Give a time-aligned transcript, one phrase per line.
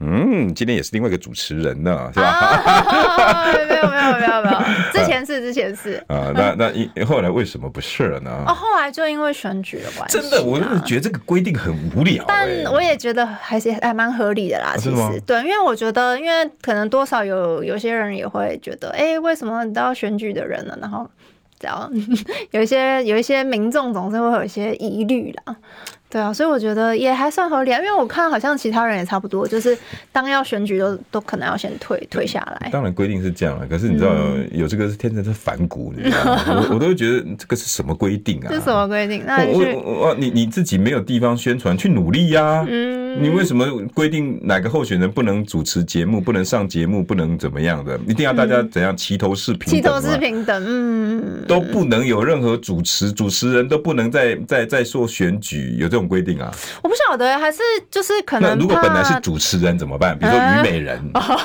[0.00, 2.26] 嗯，今天也是另外一个主持人呢，是吧？
[2.26, 4.58] 啊、没有没有没有没有，
[4.92, 6.30] 之前是之前是啊。
[6.34, 8.30] 那那因后来为什么不是了呢？
[8.46, 10.18] 哦，后来就因为选举的关系。
[10.18, 12.62] 真的，我真的觉得这个规定很无聊、欸。
[12.64, 14.74] 但我也觉得还是还蛮合理的啦。
[14.76, 20.76] 其实、啊、对，因为我觉得，因为可能多少有有些人也会觉得，哎、欸，为什么你都要选举的人呢？
[20.80, 21.08] 然后。
[21.58, 21.90] 只要
[22.52, 25.56] 有一些有一些民众总是会有一些疑虑啦，
[26.08, 29.76] 对啊，所以我觉得也还算合理啊，因为我看好像其他人也差不多，就是
[30.12, 32.70] 当要选举都都可能要先退退下来。
[32.70, 34.14] 当然规定是这样了，可是你知道
[34.52, 36.42] 有这个是天生是反骨，你知道吗？
[36.46, 38.46] 我我都会觉得这个是什么规定啊？
[38.48, 39.24] 这是什么规定？
[39.26, 42.66] 那去我我你你自己没有地方宣传，去努力呀、啊。
[42.68, 43.06] 嗯。
[43.18, 47.98] 你为什么规定哪个候选人不能主持节目，不能上节目，不能怎么样的？
[48.06, 49.74] 一定要大家怎样齐头式平等？
[49.74, 56.50] 齐头式平等，嗯，都不能有任何主持，主持人都不能再再再说选举，有这种规定啊？
[56.82, 57.58] 我不晓得，还是
[57.90, 58.50] 就是可能。
[58.50, 60.18] 那如果本来是主持人怎么办？
[60.18, 61.00] 比如说虞美人，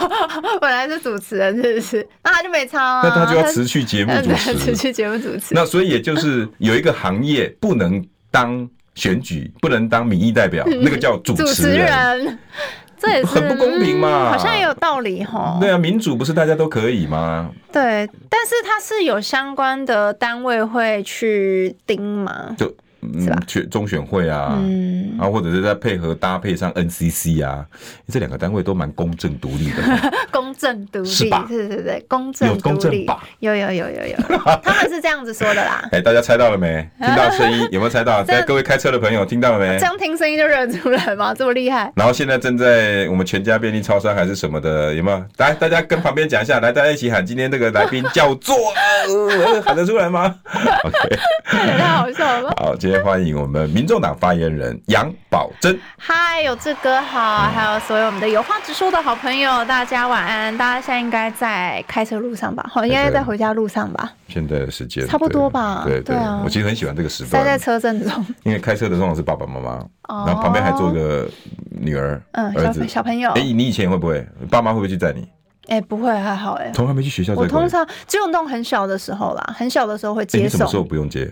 [0.61, 2.07] 本来是主持人，是不是？
[2.23, 3.01] 那他就没差啊？
[3.03, 5.55] 那他就要辞去节目 主持，辞去节目主持。
[5.55, 8.69] 那所以也就是有一个行业不能当。
[8.93, 12.37] 选举不能当民意代表，那个叫主持人，
[12.99, 14.31] 这也是很不公平嘛？
[14.31, 15.57] 好像也有道理哈。
[15.61, 17.49] 对啊，民主不是大家都可以吗？
[17.71, 22.53] 对，但是它是有相关的单位会去盯嘛？
[22.57, 22.69] 就。
[23.01, 27.65] 嗯，选中选会啊，嗯，然后或者是再配合搭配上 NCC 啊，
[28.07, 29.81] 这两个单位都蛮公正独立的，
[30.31, 31.45] 公正独立是吧？
[31.49, 33.23] 对对对，公正独立吧？
[33.39, 34.15] 有有有有有，
[34.63, 35.87] 他们是这样子说的啦。
[35.91, 36.87] 哎，大家猜到了没？
[36.99, 38.23] 听到声音有没有猜到？
[38.23, 39.77] 在各位开车的朋友听到了没？
[39.79, 41.33] 这样听声音就认出来吗？
[41.33, 41.91] 这么厉害？
[41.95, 45.23] 然后现在正在我们全家便利超商还是什么的，有没有？
[45.37, 48.55] 来，大家跟旁边讲一下， 来，大家一起喊，今天这个来宾叫做，
[49.65, 50.35] 喊得出来吗
[50.83, 52.53] ？OK，太好笑了。
[52.57, 55.79] 好，今天欢迎我们民众党发言人杨宝珍。
[55.97, 60.55] 嗨，有志哥好，还有所有我们的有话直说的好朋友，大家晚安。
[60.57, 62.65] 大家现在应该在开车路上吧？
[62.69, 64.11] 好，应该在回家路上吧？
[64.27, 65.83] 现在的时间差不多吧？
[65.85, 67.41] 对对啊，我其实很喜欢这个时段。
[67.41, 71.25] 塞在车阵中，因为开车的通常是爸爸妈妈，然后旁边还坐一个
[71.69, 73.31] 女儿、嗯，儿子、小朋友。
[73.31, 74.27] 哎，你以前会不会？
[74.49, 75.25] 爸妈会不会去载你？
[75.67, 76.69] 哎，不会，还好哎。
[76.73, 77.33] 从来没去学校。
[77.35, 80.45] 我通常只有那种很小的时候啦，很小的时候会接送。
[80.45, 81.31] 你什么时候不用接？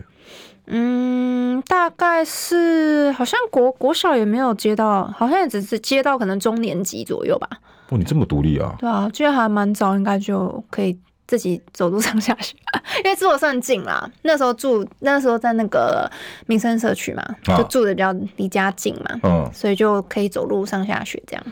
[0.69, 7.49] 嗯，大概是好像国国小也没有接到，好像也只是接到可能中年级左右吧。
[7.89, 8.75] 哦，你这么独立啊？
[8.77, 12.55] 对啊，居然还蛮早，应该就可以自己走路上下学，
[13.03, 14.07] 因为住的算近啦。
[14.21, 16.07] 那时候住那时候在那个
[16.45, 21.43] 民生社区嘛，就住的比较离家近嘛，嗯、啊，所以就可以走路上下学这样。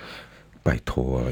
[0.61, 1.25] 拜托啊，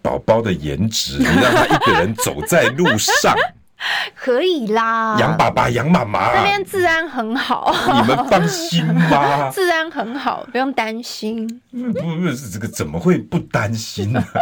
[0.00, 3.34] 宝宝的颜值，你让他一个人走在路上。
[4.14, 9.50] 可以啦，杨爸爸、杨妈妈那边治安很好，你们放心吧。
[9.54, 11.46] 治安很好，不用担心。
[11.70, 14.22] 不不是这个怎么会不担心呢？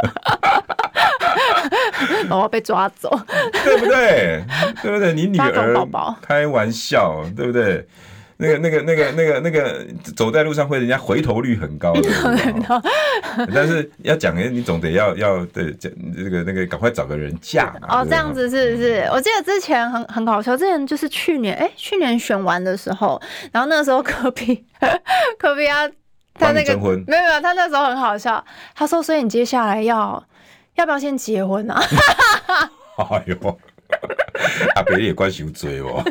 [2.31, 3.09] 我要被抓走，
[3.65, 4.45] 对不对？
[4.83, 5.13] 对不对？
[5.13, 5.87] 你女儿
[6.21, 7.87] 开玩笑，对不对？
[8.41, 9.87] 那个、那个、那个、那个、那个，
[10.17, 12.09] 走在路上会人家回头率很高的，
[13.55, 19.07] 但是要讲哎，你总得要要对讲这个那个，赶快找个人嫁哦，这样子是不是？
[19.13, 23.21] 我记得之前很很搞笑，之前就是去年哎，去年选完的时候，
[23.53, 24.65] 然后那个时候科比，
[25.39, 25.87] 科比啊，
[26.35, 28.43] 他那个没有没有，他那时候很好笑，
[28.75, 30.23] 他说：“所以你接下来要
[30.77, 31.79] 要不要先结婚啊？”
[32.97, 33.59] 哎呦，
[34.77, 36.03] 阿北也关心追我。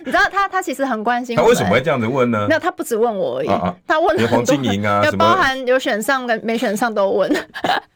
[0.00, 2.46] 你知道他他其实很关心我，他为什么会这样子问呢？
[2.48, 7.30] 没有，他不只问我而已，啊啊他问了黄金莹啊， 要包含有选上跟没选上都问，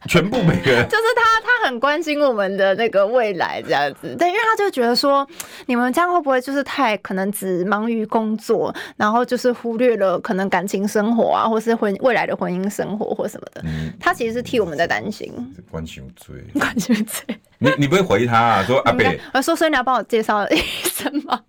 [0.07, 0.83] 全部每个人。
[0.89, 5.25] 就是他他很关心我们的那个未来这样子，对，因为他就觉得说，
[5.67, 13.61] 你们这样会不会就是太可能只忙于工作，然后就是忽略了可能感情生活啊，或是婚未来的婚姻生活或什么的。
[13.65, 15.31] 嗯，他其实是替我们在担心。
[15.69, 18.63] 关心追关心最，你你不会回他啊？
[18.63, 21.39] 说 阿北，我说所以你要帮我介绍医生吗？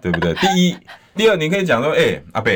[0.00, 0.34] 对不对？
[0.34, 0.76] 第一，
[1.14, 2.50] 第二，你可以讲说，哎、欸，阿伯，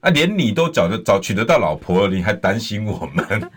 [0.00, 3.26] 啊，连你都找得找娶得到老婆了，你还担心我们？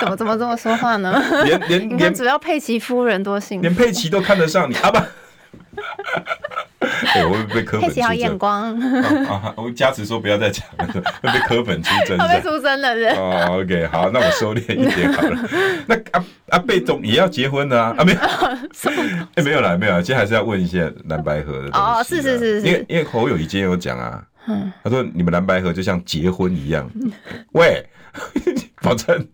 [0.00, 1.22] 怎么怎么这么说话呢？
[1.44, 4.98] 连连连主要佩奇夫人多幸福，连佩奇都看得上你啊不？
[7.14, 8.04] 哎，我会被 科粉出征。
[8.04, 8.74] 好眼光。
[9.56, 10.86] 我加持说不要再讲了，
[11.22, 12.18] 会被科粉出征。
[12.18, 13.04] 会被出征了是？
[13.16, 15.38] 哦，OK，好，那我收敛一点好了。
[15.86, 17.94] 那阿阿贝总也要结婚的啊？
[17.98, 18.18] 啊，没有，
[19.34, 19.98] 哎，没有啦，没有啦。
[20.00, 20.78] 今天还是要问一下
[21.08, 21.78] 蓝白河的东西。
[21.78, 22.66] 哦，是是是是。
[22.66, 24.22] 因为因为侯友宜今天有讲啊，
[24.82, 26.90] 他说你们蓝白河就像结婚一样。
[27.52, 27.84] 喂。
[28.82, 29.28] 保证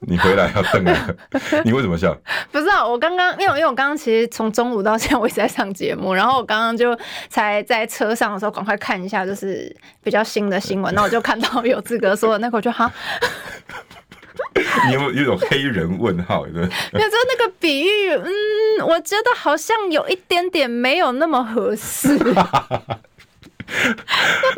[0.00, 1.08] 你回来要瞪啊！
[1.64, 2.16] 你为什么笑？
[2.50, 12.90] 不是啊，我刚刚因为因为我刚刚其实从中午到现在我一直在上节目，然后我刚刚就才在车上的时候赶快看一下，就是比较新的新闻， 那我就看到有志哥说的那个，我就哈，
[14.88, 16.62] 你有有种黑人问号对？
[16.92, 22.18] 没有，就那个比喻，嗯，我觉得好像有一点点没有那么合适。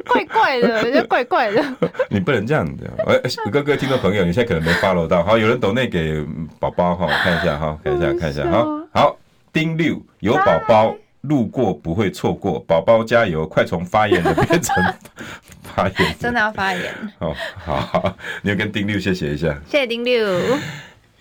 [0.06, 1.62] 怪怪的， 就怪怪的。
[2.08, 2.90] 你不能这样子。
[3.06, 3.20] 哎，
[3.50, 5.22] 哥哥，听众朋友，你现在可能没 follow 到。
[5.22, 6.24] 好，有人抖内给
[6.58, 8.66] 宝宝哈，看一下哈，看一下，看一下哈。
[8.92, 9.16] 好，
[9.52, 14.74] 丁六有宝宝路过不会错过，宝宝加油，快从发言人变成
[15.74, 16.94] 发言，真的要发言。
[17.18, 20.26] 好好，你要跟丁六谢谢一下，谢谢丁六。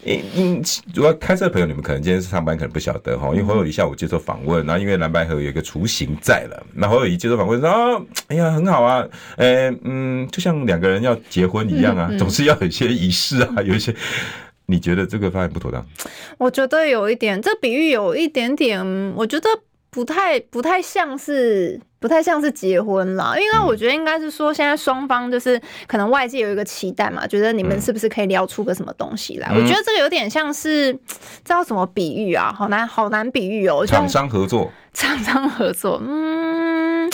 [0.05, 0.63] 嗯嗯，
[0.93, 3.29] 如果开车的朋友，你们可能今天是上班，可能不晓得哈。
[3.29, 9.07] 因为侯友谊下午接受访问，然后因为蓝白河有一个雏形在了，那侯友谊接受访问说：“哎呀，很好啊，
[9.37, 13.95] 呃，嗯，就像两个人要结婚一样啊，总是要有一些仪式啊，有一些。”
[14.65, 15.85] 你觉得这个发言不妥当？
[16.37, 18.85] 我觉得有一点，这比喻有一点点，
[19.15, 19.49] 我觉得。
[19.93, 29.47] 不太不太像是不太像是结婚啦，因为我觉得应该是说，现在双方就是可能外界有一个期待嘛，觉得你们是不是可以聊出个什么东西来？
[29.51, 30.91] 嗯、我觉得这个有点像是，
[31.45, 32.51] 这叫什么比喻啊？
[32.51, 33.85] 好难好难比喻哦、喔。
[33.85, 37.09] 厂商合作， 厂商合作，嗯，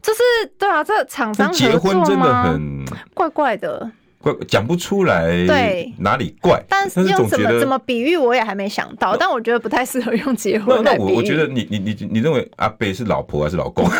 [0.00, 0.20] 就是
[0.56, 3.90] 对啊，这厂商合作结婚真的很怪怪的。
[4.46, 6.62] 讲不出来，对哪里怪？
[6.68, 9.16] 但是用怎么怎么比喻，我也还没想到。
[9.16, 11.06] 但我觉得不太适合用结婚来比喻。
[11.06, 13.88] 那我我觉得你你你你认为阿贝是老婆还是老公？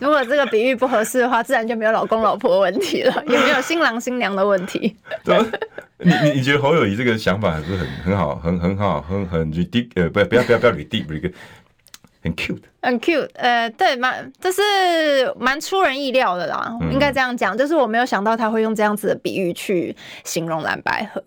[0.00, 4.94] 如果这个比喻不合适的话，自然就没有老公老婆问题了，也没有新郎新娘的问题。
[5.24, 5.38] 对，
[5.98, 11.32] 你你你觉得侯友谊这个想法还是很很好，很很好，很很 ridiculous 呃，不要不要不要不要 ridiculous
[12.22, 14.60] 很 cute，很 cute，呃，对，蛮，就是
[15.38, 21.22] 蛮出人意料的啦，嗯、应该这样讲，就是我没有想到他会用这样子的比喻去形容蓝白合。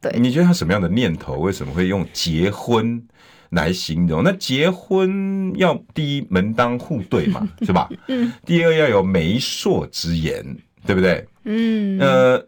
[0.00, 1.38] 对，你觉得他什么样的念头？
[1.38, 3.02] 为什么会用结婚
[3.50, 4.22] 来形容？
[4.22, 7.88] 那结婚要第一门当户对嘛， 是吧？
[8.08, 8.32] 嗯。
[8.46, 10.56] 第二要有媒妁之言，
[10.86, 11.26] 对不对？
[11.44, 11.98] 嗯。
[12.00, 12.46] 呃。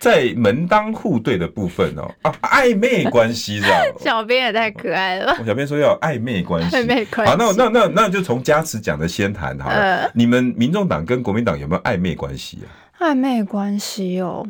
[0.00, 3.82] 在门当户对的部分哦，啊，暧昧关系，是吧？
[4.00, 5.36] 小编也太可爱了。
[5.46, 7.30] 小编说要有暧昧关系，暧昧关系。
[7.30, 9.76] 好，那那那那就从加持讲的先谈好了。
[9.76, 12.66] 呃、你们民众党跟国民党有没有暧昧关系啊？
[12.98, 14.44] 暧昧关系哦，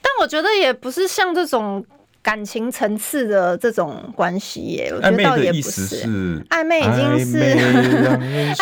[0.00, 1.84] 但我觉得也不是像这种。
[2.22, 6.04] 感情层次的这种关系耶，我觉得倒也不是
[6.50, 7.38] 暧昧，暧昧已经是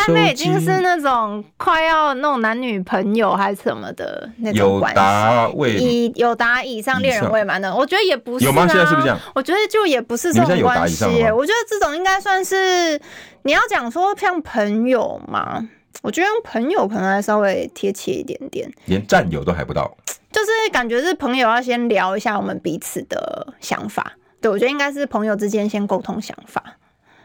[0.00, 8.48] 暧昧已经是那种快要那种男女朋友还是什么的那种关系，以有达以上恋人未满的，我觉得也不是啊。
[8.48, 8.66] 有吗？
[8.66, 9.20] 现在是不是这样？
[9.34, 12.98] 我觉得就也不是这种关系，我觉得这种应该算是
[13.42, 15.68] 你要讲说像朋友嘛，
[16.02, 19.96] 我觉得用朋友可能还稍微贴切一点点，连战友都还不到。
[20.32, 26.62] 就是感觉是朋友要先聊一下我们彼此的想法，对，我觉得应该是朋友之间先沟通想法。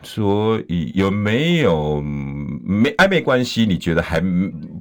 [0.06, 3.66] 所以有没有没暧昧关系？
[3.66, 4.22] 你觉得还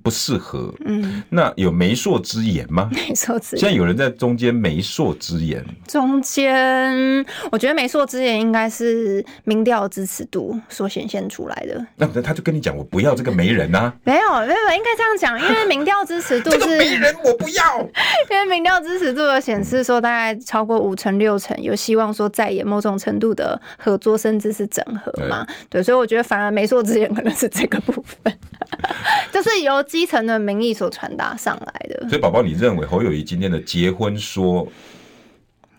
[0.03, 0.73] 不适合？
[0.85, 2.89] 嗯，那有媒妁之言吗？
[2.93, 5.65] 媒妁之言，现在有人在中间媒妁之言。
[5.89, 11.87] 中间，我觉得媒妁之言应该是民调支持度所显现出来的。
[11.97, 13.93] 那他就跟你讲，我不要这个媒人啊。
[14.05, 17.81] 没有，没有，应该这样讲，因为民调支持度是媒人，我不要。
[18.31, 25.14] 因为民调支持度的显示说，大概超过五成六成有希望说在演某种程度的合作，甚至是整合。
[25.29, 28.39] 嘛，对，所以我觉得反而媒妁之言可能是这个部分，
[29.33, 32.09] 就是由基层的民意所传达上来的。
[32.09, 34.67] 所以，宝宝，你认为侯友谊今天的结婚说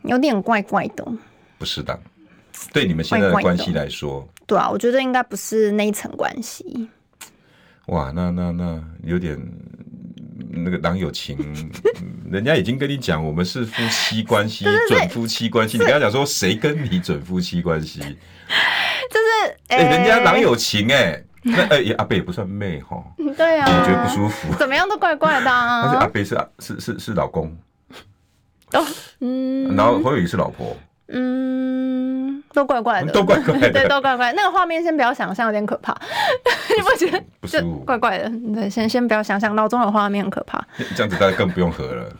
[0.04, 1.06] 有点怪怪的，
[1.58, 2.00] 不适当？
[2.72, 6.88] 对你们现在的关系来说怪怪，对啊，我觉得应该不是那一层关系。
[7.88, 9.38] 哇，那那那有点
[10.50, 11.38] 那个郎有情，
[12.32, 18.02] 人家已经跟你讲，我们是夫妻关系， 准夫妻关系，你跟他讲说谁跟你准夫妻关系？
[19.12, 23.04] 就是哎，人家郎有情哎、欸，那哎、欸、阿贝也不算妹哈，
[23.38, 25.84] 对啊，我觉得不舒服，怎么样都怪怪的、啊。
[25.84, 27.56] 但是阿贝是是是是老公，
[28.74, 28.86] 哦，
[29.22, 30.76] 嗯，然后侯友谊是老婆，
[31.08, 34.34] 嗯，都怪怪的， 都怪怪的，对，都怪怪。
[34.34, 35.96] 那个画面先不要想象，有点可怕，
[36.76, 37.24] 你不觉得？
[37.40, 40.60] 不是怪怪的，对，先先不要想象，脑中有画面很可怕。
[40.96, 42.12] 这样子大家更不用合了。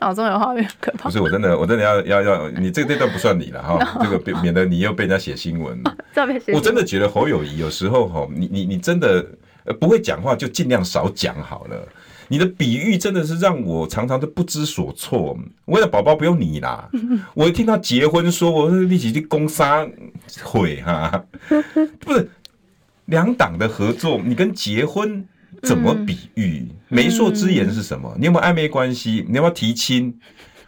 [0.00, 1.04] 脑中有画面很可怕。
[1.04, 5.80] 不是，我真的，我真的要要要，你这这段不算你了哈，这个免得你又被人家写新闻。
[6.52, 9.24] 我真的觉得侯友谊有时候哈，你你你真的
[9.80, 11.76] 不会讲话，就尽量少讲好了。
[12.28, 15.38] 你的比喻真的是让我常常都不知所措。
[15.64, 16.88] 我的宝宝不用你啦，
[17.34, 19.86] 我一听到结婚说，我立即去攻杀
[20.42, 21.24] 会哈，
[22.00, 22.30] 不是
[23.06, 25.26] 两党的合作，你跟结婚
[25.62, 26.66] 怎么比喻？
[26.88, 28.14] 媒妁之言是什么？
[28.18, 29.24] 你有没有暧昧关系？
[29.28, 30.18] 你要不要提亲？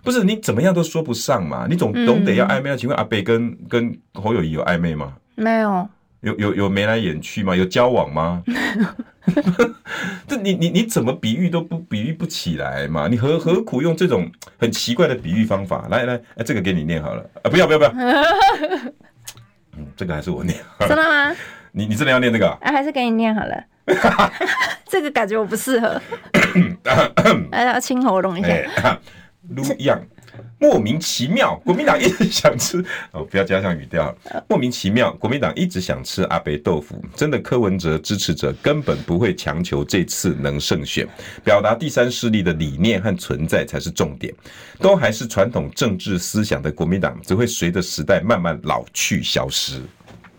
[0.02, 2.76] 不是你怎么样都说不上嘛，你总总得要暧昧。
[2.76, 5.14] 请问阿北跟跟侯友谊有暧昧吗？
[5.34, 5.88] 没有。
[6.20, 7.54] 有有有眉来眼去吗？
[7.54, 8.42] 有交往吗？
[10.26, 13.08] 这你你你怎么比喻都不比喻不起来嘛？
[13.08, 15.86] 你何何苦用这种很奇怪的比喻方法？
[15.90, 17.50] 来来，哎，这个给你念好了啊！
[17.50, 17.90] 不要不要不要，
[19.76, 20.56] 嗯，这个还是我念。
[20.80, 21.34] 真的吗？
[21.72, 22.48] 你你真的要念这个？
[22.48, 23.64] 啊，还是给你念好了。
[24.88, 26.00] 这个感觉我不适合。
[27.52, 28.98] 来，要清喉咙一下。
[29.50, 30.00] 卢样。
[30.58, 34.14] 莫名其妙，国民党一直想吃 哦，不要加上语调。
[34.48, 37.02] 莫名其妙，国民党一直想吃阿北豆腐。
[37.14, 41.06] 真的，柯文哲支持者根本不会强求这次能胜选，
[41.44, 44.34] 表达第三势力的理念和存在才是重点。
[44.78, 49.80] 都还是传统政治思想的国民党，只会随着时代慢慢老去消失。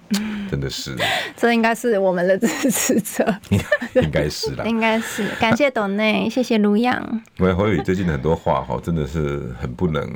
[0.50, 0.96] 真的是，
[1.36, 3.36] 这应该是我们的支持者，
[4.02, 6.98] 应该是啦，应该是感谢董内，谢谢卢阳。
[7.38, 10.10] 因为侯友宜最近的很多话哈，真的是很不能，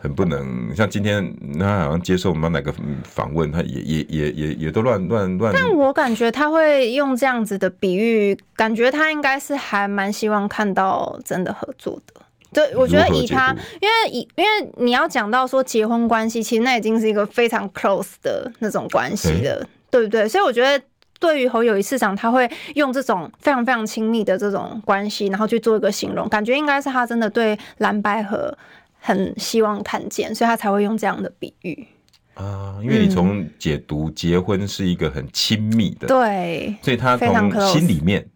[0.00, 0.74] 很不能。
[0.74, 5.54] 像今天他好像接受我们哪个访问，他也也也也也都乱乱乱。
[5.54, 12.17] 但我感觉他会用这样子的比喻，感觉他应该是还蛮希望看到真的合作的。
[12.50, 20.26] 对，我觉得以他，因为以因为你要讲到说结婚关系，其实那已经是一个非常 close 的那种关系了，对不对？
[20.26, 20.82] 所以我觉得
[21.20, 28.56] 对于侯友谊市长，他会用这种非常非常亲密的这种关系，然后去做一个形容，感觉应该是他真的对蓝白合
[28.98, 31.86] 很希望看见，所以他才会用这样的比喻
[32.32, 32.78] 啊。
[32.82, 38.26] 因为你从解读结婚是一个很亲密的，对，所以他从心里面。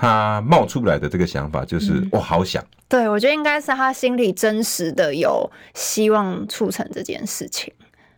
[0.00, 2.64] 他冒出来的这个想法就是，嗯、我好想。
[2.86, 7.72] 对，我觉得应该是他心里真实的有希望促成这件事情，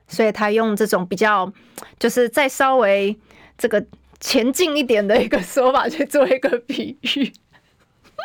[0.06, 1.50] 所以他用这种比较，
[1.98, 3.16] 就是再稍微
[3.56, 3.82] 这个
[4.20, 7.32] 前进一点的一个说法去做一个比喻。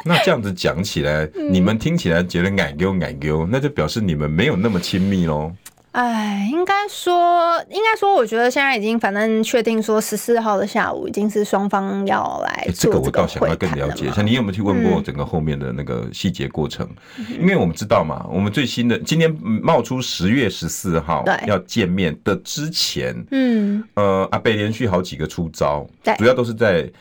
[0.04, 5.54] 那这样子讲起来，嗯、你们听起来觉得矮丢矮丢，那就表示你们没有那么亲密喽。
[5.96, 16.86] 哎，应该说，应该说，我觉得现在已经反正确定说十四号的下午已经是双方要来做这个我倒想要更了解一下，你有没有去问过整个后面的那个细节过程？
[17.18, 25.88] 嗯、因为我们知道嘛，我们最新的今天冒出十月十四号要见面的之前，嗯，呃，阿贝连续好几个出招，
[26.18, 26.92] 主要都是在。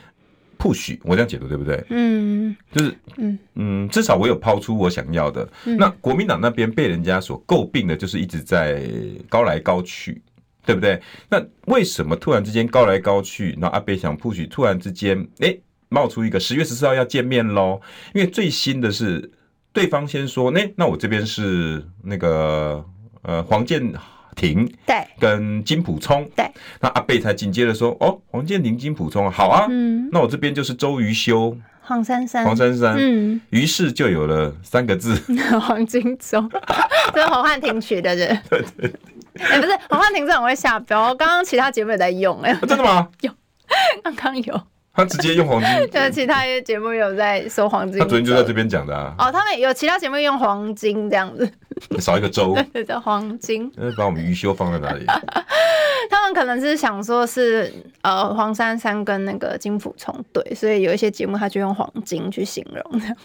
[0.64, 1.84] 不许我这样解读对不对？
[1.90, 5.46] 嗯，就是嗯嗯，至少我有抛出我想要的。
[5.66, 8.82] 嗯、那国民党那边被人家所诟病的，就是一直在
[9.28, 10.22] 高来高去，
[10.64, 10.98] 对不对？
[11.28, 13.50] 那为什么突然之间高来高去？
[13.60, 17.78] 然后阿北想 push，突然之间哎、欸、冒出一个十月十四号要见面喽？
[18.14, 19.30] 因为最新的是
[19.70, 22.82] 对方先说，那、欸、那我这边是那个
[23.20, 23.92] 呃黄健。
[24.34, 26.28] 庭对，跟金普聪。
[26.36, 26.50] 对，
[26.80, 35.14] 那阿贝才紧接着说：“哦，黄建庭、金普聪好啊，嗯，那我这边就是周瑜修、黄珊珊、黄珊珊，嗯，于是就有了三个字：
[35.60, 36.42] 黄金周，
[37.14, 38.92] 这是黄汉廷取的人， 对对，
[39.38, 43.08] 哎，不是黄汉廷，这很会下标，刚刚其他节目也在用，哎，真的吗？
[43.20, 43.32] 有，
[44.02, 44.60] 刚刚有。”
[44.94, 47.98] 他直接用黄金， 就其他一些节目有在说黄金。
[47.98, 49.12] 他昨天就在这边讲的啊。
[49.18, 51.50] 哦，他们有其他节目用黄金这样子，
[51.98, 53.70] 少一个州， 对，叫黄金。
[53.76, 55.04] 那把我们余修放在哪里？
[56.08, 57.72] 他们可能是想说是
[58.02, 63.16] 呃黄珊珊跟那个金溥聪对，所以有一些节目他就用黄金去形容这样。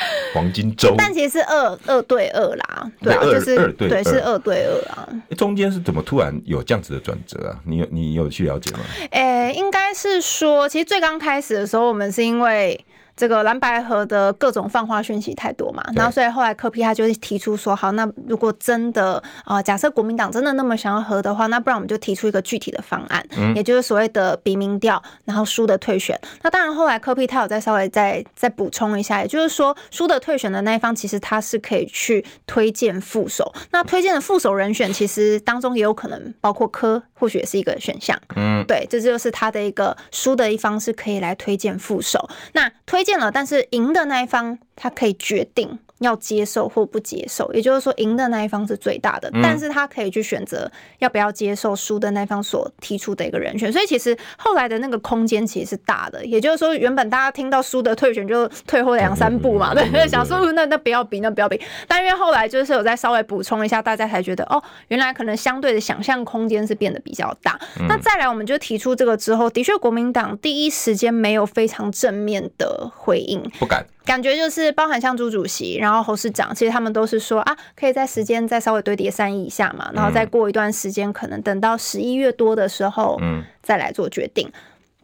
[0.34, 5.08] 黄金周，但其实是二二对二啦，对啊，就是二对对是二对二啊。
[5.36, 7.60] 中间是怎么突然有这样子的转折啊？
[7.64, 8.80] 你有你有去了解吗？
[9.10, 12.84] 诶，应该是说，其实最刚开始的时候，我们是因为。
[13.18, 26.18] 这个蓝白合的各种放话讯息太多嘛，然后所以后来柯 P 他就提出说，好，那如果真的啊、呃，假设国民党真的那么想要和的话，那不然我们就提出一个具体的方案，嗯、也就是所谓的比民调，然后输的退选。
[26.42, 33.52] 那当然后来柯 P 他有再稍微再再补充一下，也就是说输的退选的那一方，其实他是可以去推荐副手。
[33.72, 38.16] 那推荐的副手人选，其实当中也有可能包括柯，或许也是一个选项。
[38.36, 42.30] 嗯，对，这就是他的一个输的一方是可以来推荐副手。
[42.52, 43.08] 那推。
[43.08, 53.72] 荐了，但是赢的那一方他可以决定要接受或不接受，也就是说，赢的那一方是最大的，但是他可以去选择要不要接受输的那一方所提出的一个人选。
[53.72, 61.60] 所以其实后来的那个空间其实是大的，也就是说，原本大家听到输的退选就退后两三步嘛，对，想说那那不要比，那不要比。
[61.86, 67.58] 但因为后来就是有再稍微补充一下，大家才觉得哦，原来可能相对的想象空间是变得比较大。
[67.88, 73.84] 那再来，我们就提出这个之后，的确国民党第一时间没有非常正面的回应，不敢。
[74.08, 84.50] 感觉就是包含像朱主席，然后侯市长，其实他们都是说啊，可以在时间再稍微堆叠三亿一下嘛，然后再过一段时间，可能等到十一月多的时候，嗯，再来做决定。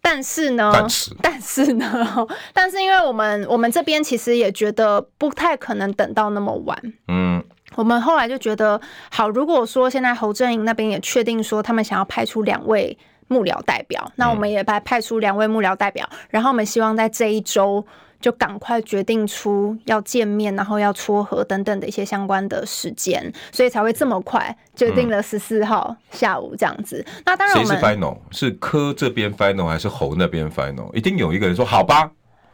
[0.00, 7.44] 但是呢，但是，但是呢，但是因为我们我们这边其实也觉得不太可能等到那么晚，嗯，
[7.74, 8.80] 我们后来就觉得，
[9.10, 12.96] 好，如果说现在侯正营那边也确定说他们想要派出两位
[13.28, 17.86] 幕僚代表，那我们也派派出两位幕僚代表，然后我们希望在这一周。
[18.24, 27.04] 就赶快决定出要见面，然后要撮合等等的一些相关的时间，所以才会这么快决定了十四号下午这样子。
[27.06, 28.16] 嗯、那当然，谁是 final？
[28.30, 30.90] 是柯这边 final 还是侯那边 final？
[30.94, 32.10] 一定有一个人说好吧。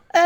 [0.09, 0.21] 呃，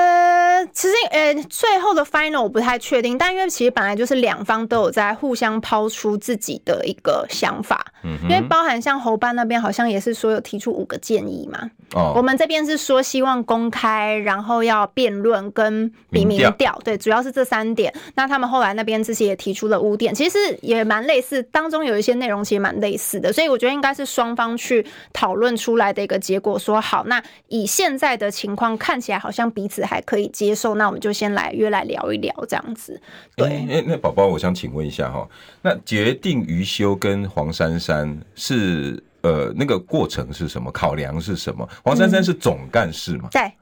[0.74, 17.94] 其实呃，最后的 final 我不太确定，但因为其实本来就是两方都有在互相抛出自己的一个想法，嗯，因为包含像侯办那边好像也是说有提出五个建议嘛，哦，我们这边是说希望公开，然后要辩论跟比民调，对，主要是这三点。
[18.16, 26.58] 那他们后来那边自己也提出了五点，其实也蛮类似，当中有一些内容其实蛮类似的，所以我觉得应该是双方去讨论出来的一个结果。
[26.58, 29.84] 说好，那以现在的情况看起来好像彼此。
[29.84, 33.00] 还可以接受，那我们就先来约来聊一聊这样子。
[33.34, 35.28] 对，欸欸、那宝宝，我想请问一下哈，
[35.62, 40.70] 那决定余修跟黄珊珊是呃那个过程是什么？
[40.70, 41.68] 考量是什么？
[41.82, 43.28] 黄珊珊是总干事嘛？
[43.32, 43.52] 对、嗯，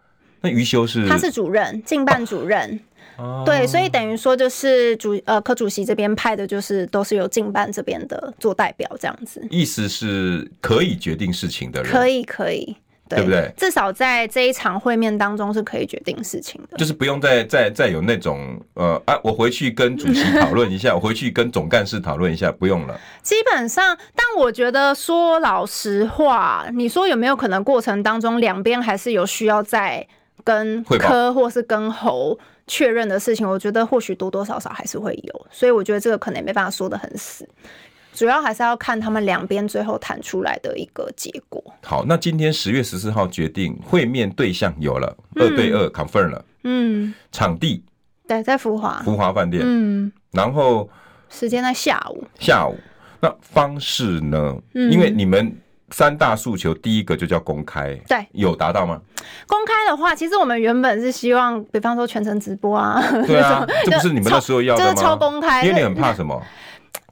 [0.42, 2.78] 那余修是他是主任，进办主任。
[3.18, 9.46] 哦、 对，所以等于说就是主呃科主席这边派的，就是都是由进办这边的做代表这样子。
[9.50, 12.76] 意思是可以决定事情的人，可以可以。
[13.16, 13.52] 对，对不对？
[13.56, 22.98] 至少在这一场会面当中是可以决定事情的，就是不用再再再有那种呃啊，我回去跟主席讨论一下， 我回去跟总干事讨论一下，不用了。
[23.22, 30.06] 基本上，但我觉得说老实话，你说有没有可能过程当中两边还是有需要再
[30.44, 33.48] 跟科或是跟侯确认的事情？
[33.48, 37.48] 我觉得或许多多少少还是会有，所以我觉得这个可能也没办法说的很死。
[38.12, 41.62] 主要还是要看他们两边最后谈出来的一个结果。
[41.82, 46.44] 好，那今天十月十四号决定会面对象有了，二对二 confirm 了。
[46.64, 47.84] 嗯，场地
[48.28, 49.62] 对，在福华福华饭店。
[49.64, 50.88] 嗯，然后
[51.28, 52.24] 时间在下午。
[52.38, 52.78] 下午，
[53.20, 54.56] 那方式呢？
[54.74, 55.56] 因为你们
[55.90, 59.00] 三大诉求，第一个就叫公开，对，有达到吗？
[59.46, 64.90] 公开的话，其实我们原本是希望，比方说全程直播啊，对啊， 这不是你们那时候要的吗？
[64.92, 66.40] 就是超公开，因为你很怕什么？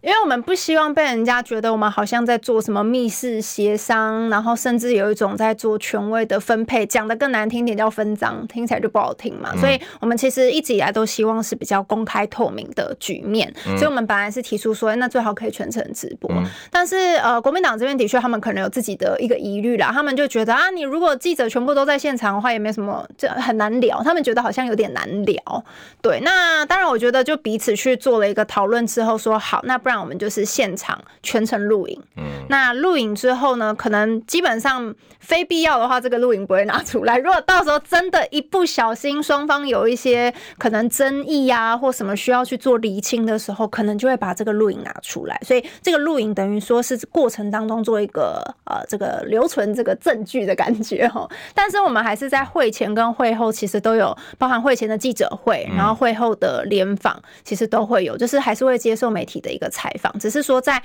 [0.02, 9.54] 因为我们不希望被人家觉得我们好像在做什么密室协商，然后甚至有一种在做权威的分配，讲的更难听点叫分赃，听起来就不好听嘛。
[9.56, 13.52] 所以我们其实一直以来都希望是比较公开透明的局面。
[13.76, 16.30] 所以我们本来是提出说，那最好可以全程直播。
[16.70, 24.02] 但是呃，国民党这边的确他们可能有自己的一个疑虑啦，他们就觉得啊，你如果记者全部都在现场的话，也没什么，这很难聊。
[24.02, 25.64] 他们觉得好像有点难聊。
[26.00, 29.89] 对，那当然我觉得就彼此去做了一个讨论之后说好，那不。
[29.90, 32.00] 不然我们就是现场全程录影。
[32.16, 37.18] 嗯，那录影之后呢，可能基本上非必要的话，这个录影不会拿出来。
[37.18, 45.36] 如果到时候真的一不小心，双方有一些可能争议呀、啊，或什么需要去做厘清的时候，可能就会把这个录影拿出来。
[45.44, 51.28] 所以这个录影等于说是过程当中做一个呃这个留存这个证据的感觉哈。
[51.52, 59.68] 但是我们还是在会前跟会后，其实都有包含会前的记者会，然后会后的联访，其实都会有，就是还是会接受媒体的一个。
[59.80, 60.82] 采访只是说在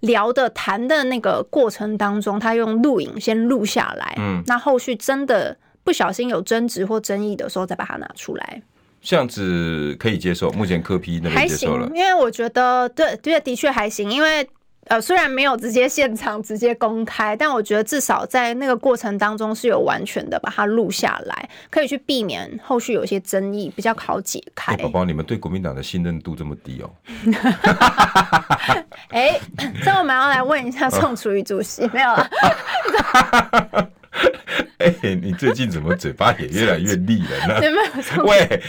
[0.00, 8.62] 聊的谈的那个过程当中，他用录影先录下来，嗯，那后续真的不小心有争执或争议的时候，再把它拿出来，
[9.00, 10.50] 这样子可以接受。
[10.50, 14.46] 目前科批那边接受了，因为我觉得对对的确还行，因为。
[14.86, 24.76] 呃，虽然没有直接现场直接公开，但我觉得至少在那个过程当中是有完全的把它录下来，可以去避免后续有些争议，比较好解开。
[24.76, 26.90] 宝宝，你们对国民党的信任度这么低哦？
[29.08, 29.40] 哎，
[29.82, 32.30] 这我们要来问一下宋楚瑜主席，没有了。
[34.78, 37.60] 哎、欸，你最近怎么嘴巴也越来越利了呢？
[38.24, 38.62] 喂，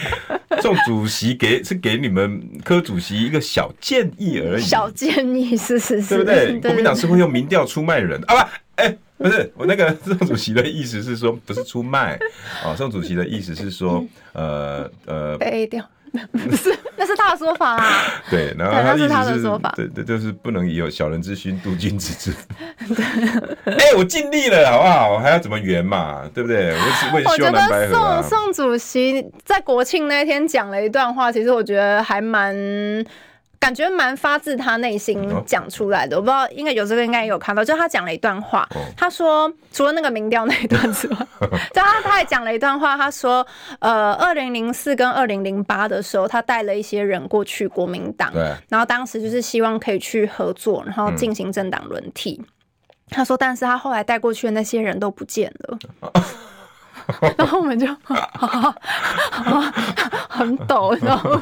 [0.62, 4.64] 宋主席给是给你们柯主席一个小建议而已。
[4.64, 6.60] 小建议是是是，对不对？
[6.60, 8.44] 国民党是会用民调出卖人啊？
[8.44, 12.18] 不，哎，不是，我那个 宋主席的意思是说，不是出卖
[12.64, 12.76] 哦。
[12.76, 15.88] 宋主席的意思是说，呃呃，被 A 掉。
[16.32, 18.04] 不是，那是他的说法啊。
[18.30, 19.74] 对，然后他那是他的说法。
[19.76, 23.02] 对对，就是不能以有小人之心度君子之腹。
[23.72, 25.12] 哎，我尽力了，好不好？
[25.14, 26.22] 我还要怎么圆嘛？
[26.34, 26.74] 对不对？
[26.74, 28.18] 我我也希望蓝白合啊。
[28.18, 32.56] 我觉得宋宋主席在国庆那天讲了一段话，其实我觉得还蛮。
[33.60, 41.18] 感觉蛮发自他内心讲出来的，我不知道，应该有这个应该也有看到，就他讲了一段话，他说除了那个民调那一段之外，
[41.74, 43.46] 就他他还讲了一段话，他说，
[43.80, 48.32] 呃，二零零四跟二零零八的时候，他带了一些人过去国民党，
[48.70, 52.42] 然后当时就是希望可以去合作，然后进行政党轮替。
[53.10, 55.78] 他说，但是他后来带过去的那些人都不见了。
[57.38, 57.88] 然后我们就
[60.30, 61.42] 很抖，你知道吗？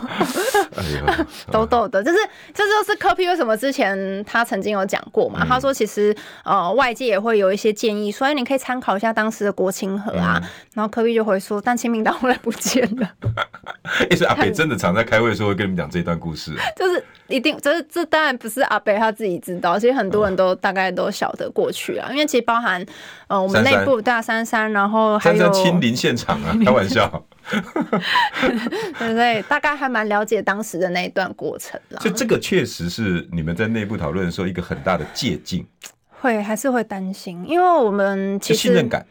[1.51, 2.17] 抖抖的，就是
[2.53, 5.45] 这就是科比为什么之前他曾经有讲过嘛？
[5.47, 10.41] 他说其实呃外界也会有一些建议，所以你可以参考一下当时的国清河啊。
[10.73, 13.09] 然后科比就会说，但清明党后来不见了。
[14.09, 22.83] 哎，是阿北真的常在开会的时候会跟你们讲这一段故事，就是一定，这是这当然不是阿北他自己知道，其实很多人都大概都晓得过去啊，因为其实包含
[23.27, 25.52] 呃我们内部大三三，然后还有。
[25.53, 27.25] 亲临现场啊， 开玩笑。
[28.99, 31.99] 对 对，大概还蛮了解当时的那一段过程了。
[32.01, 35.65] 就这个确实是你们在内部讨论的时候一个很大的借镜。
[36.21, 39.05] 会还是会担心，因为我们其实信任感。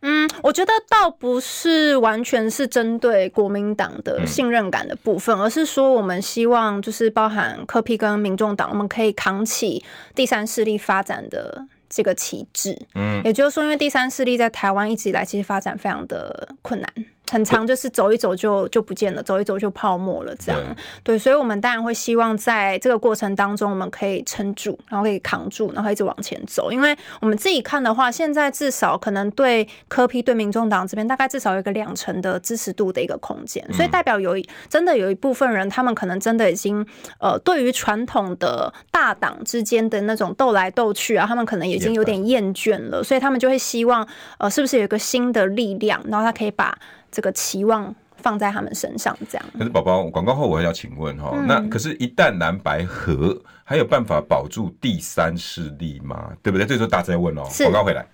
[0.00, 9.82] 嗯，我觉得倒不是完全是针对国民党的信任感的部分，而是说我们希望就是包含柯 P 跟民众党，我们可以扛起
[10.14, 11.66] 第三势力发展的。
[11.88, 16.88] 这个旗帜，嗯，也就是说，因为第三势力在台湾一直以来其实发展非常的困难。
[17.30, 20.60] 很长，就是走一走就就不见了，走一走就泡沫了，这样
[21.02, 26.72] 对，对，所以，我们当然会希望在这个过程当中，我们可以撑住，然后可以扛住，然后一直往前走。
[26.72, 34.34] 因为我们自己看的话，现在至少可能对柯批对民众党这边，大概至少有一个两成的支持度的一个空间，所以代表有
[34.68, 36.84] 真的有一部分人，他们可能真的已经
[37.20, 44.06] 呃，对于传统的大党之间的那种斗来斗去啊，他们可能已经有点厌倦了，所以他们就会希望
[44.38, 46.76] 呃，是不是有一个新的力量，然后他可以把。
[47.10, 49.46] 这个期望放在他们身上，这样。
[49.56, 56.30] 可是宝宝，广告后我还要请问哈，那可是，一旦蓝白合，还有办法保住第三势力吗？
[56.42, 56.66] 对不对？
[56.66, 57.42] 这时候大家在问哦。
[57.58, 58.06] 广告回来，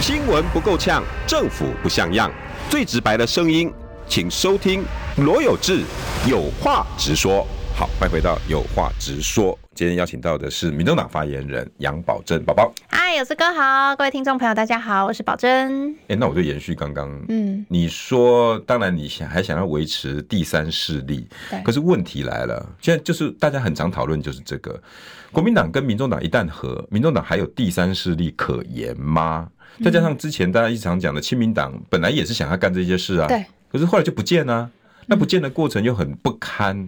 [0.00, 2.30] 新闻不够呛，政府不像样，
[2.70, 3.72] 最直白的声音，
[4.06, 4.82] 请收听
[5.18, 5.82] 罗有志
[6.26, 7.46] 有话直说。
[7.78, 9.56] 好，欢迎回到有话直说。
[9.72, 12.74] 今天邀请到的是民众党发言人杨宝珍宝宝。
[12.88, 15.94] 嗨，有志哥好，各位听众朋友大家好，我是宝珍。
[16.08, 21.62] 哎，那我就延续刚刚，嗯，你说，当然你想还想要维持第三势力，对。
[21.62, 24.82] 可是问题来了，现在就是大家很常讨论就是这个，
[25.30, 29.48] 国民党跟民众党一旦和，民众党还有第三势力可言吗？
[29.84, 33.44] 再加上之前大家一直常讲的亲民党本来也是想要干这些事啊，对。
[33.70, 34.68] 可是后来就不见了。
[35.10, 36.86] 那不见的过程又很不堪，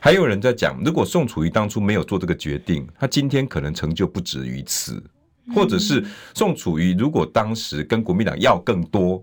[0.00, 5.02] 还有人在讲，如果宋楚瑜当初没有做这个决定，他今天可能成就不止于此，
[5.54, 6.02] 或者是
[6.34, 9.22] 宋楚瑜如果当时跟国民党要更多，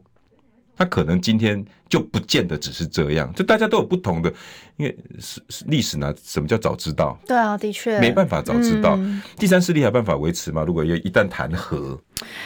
[0.77, 4.31] 他可能今天就不见得只是这样，就大家都有不同的。
[4.77, 7.17] 因为是历史呢，什么叫早知道？
[7.25, 8.95] 对啊，的确没办法早知道。
[8.99, 10.63] 嗯、第三势力还有办法维持吗？
[10.67, 11.99] 如果要一旦谈和，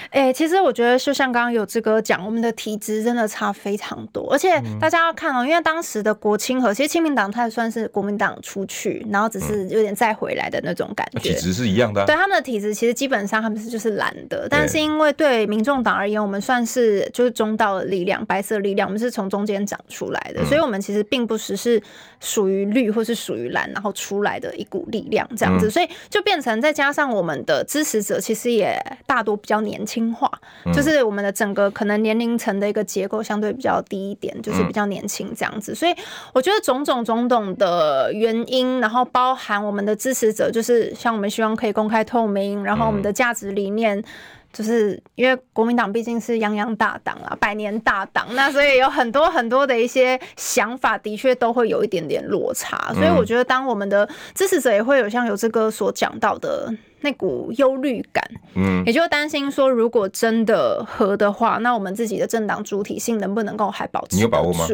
[0.10, 4.28] 哎、欸，其实我觉得就像刚刚有志哥讲，我们的体质真的差非常多。
[4.32, 11.20] 而且大家要看哦、喔，因为当时的国清和，其实亲民党它也算是国民党出去，然后只是有点再回来的那种感觉。
[11.20, 12.06] 体质是一样的、啊。
[12.06, 21.82] 对他们的体质，其实基本上他们是就是蓝的，但是因为对民众党而言，我们算是就是中道的力量，白色力量，我们是从中间长出来的，所以我们其实并不只是。
[22.22, 28.78] 属于绿或是属于蓝，然后出来的一股力量这样子，嗯、所以就变成再加上我们的支持者其实也
[29.08, 30.32] 大多比较年轻化，
[30.66, 35.94] 嗯、就是我们的整个可能年龄层的一个结构相对比较低一点，就是比较年轻这样子，所以
[36.34, 44.04] 我觉得种种种种的原因，然后包含我们的支持者，就是像我们希望可以公开透明，然后我们的价值理念。
[44.52, 52.92] 就是因为国民党毕竟是泱泱大党啊，百年大党，那所以有很多很多的一些想法，的确都会有一点点落差。
[52.96, 56.68] 所以我觉得，当我们的支持者也会有像有志哥所讲到的
[57.02, 58.24] 那股忧虑感，
[58.56, 64.16] 嗯，也就担心说，如果真的和的话，那我们自己的政党主体性能不能够还保持住？
[64.16, 64.66] 你有把握吗？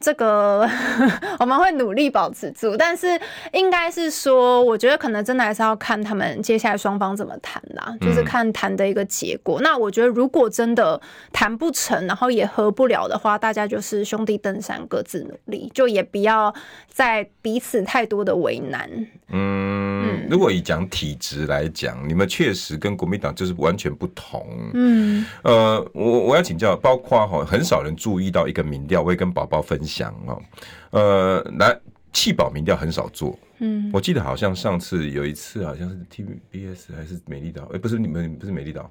[0.00, 0.68] 这个
[1.40, 3.18] 我们会努力保持住，但是
[3.52, 9.60] 应该是说，我觉得可能真的还是要看他们接下来双方怎么谈啦，就是看谈的一个结果。
[9.62, 11.00] 那我觉得如果真的
[11.32, 16.52] 谈不成，然后也和不了的话，大家就是兄弟登山各自努力，就也不要
[16.88, 18.90] 在彼此太多的为难。
[19.30, 24.46] 嗯，如果以讲体质来讲，你们确实跟国民党就是完全不同。
[24.74, 30.42] 嗯，呃，我我要请教，包括哈，很少人注意到一个民调，我会跟宝宝分享哦。
[30.90, 31.78] 呃，来
[32.12, 33.38] 弃保民调很少做。
[33.58, 38.90] 嗯，我记得好像上次有一次，好像是 TVBS 还是美丽岛，哎，不是你们，不是美丽岛，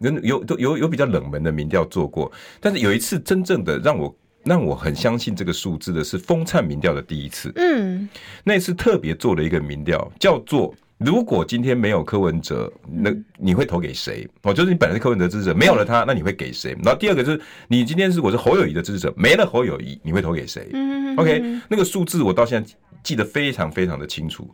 [0.00, 7.50] 有有有有比较冷门的民调做过，但是有一次真正的让我让我很相信这个数字的是风灿民调的第一次。
[7.56, 8.06] 嗯，
[8.44, 14.26] 那次特别做了一个民调，叫做如果今天没有柯文哲，那你会投给谁？
[14.42, 16.76] 哦，就是你本来是柯文哲支持者，没有了他，那你会给谁？
[16.82, 20.68] 然后第二个就是你今天是我是侯友谊的支持者，没了侯友谊，你会投给谁？
[20.72, 22.70] 嗯，OK，那个数字我到现在。
[23.02, 24.52] 记得非常非常的清楚，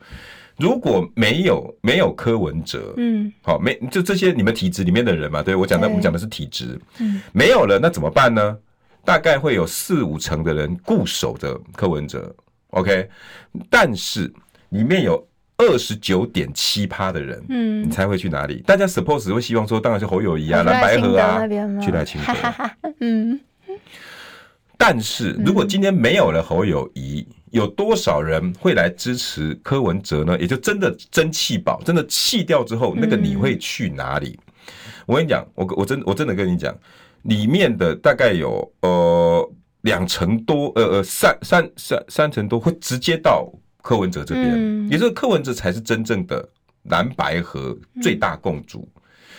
[0.58, 8.58] 如果没有没有柯文哲，嗯，好，没就这些你们体制里面的人嘛，对我讲的我讲的是体制，嗯，没有了那怎么办呢？
[9.06, 12.30] 大概会有四五成的人固守着柯文哲
[12.72, 13.08] ，OK，
[13.70, 14.30] 但是
[14.68, 15.26] 里面有
[15.62, 18.62] 二十九点七趴的人，嗯，你猜会去哪里？
[18.66, 21.46] 大家 suppose 会希望说，当然是侯友谊啊、蓝白河啊，
[21.80, 22.70] 去赖清德，
[23.00, 23.40] 嗯，
[24.76, 27.26] 但是如果今天没有了侯友宜。
[27.52, 30.38] 有多少人会来支持柯文哲呢？
[30.40, 34.40] 也就真的真弃保，真的弃掉之后，那个你会去哪里？
[35.04, 36.74] 我跟你讲，我我真我真的跟你讲，
[37.24, 43.46] 里面的大概有呃两成多，呃呃三三三三成多会直接到
[43.82, 46.48] 柯文哲这边，也就是柯文哲才是真正的
[46.84, 48.88] 蓝白和最大共主，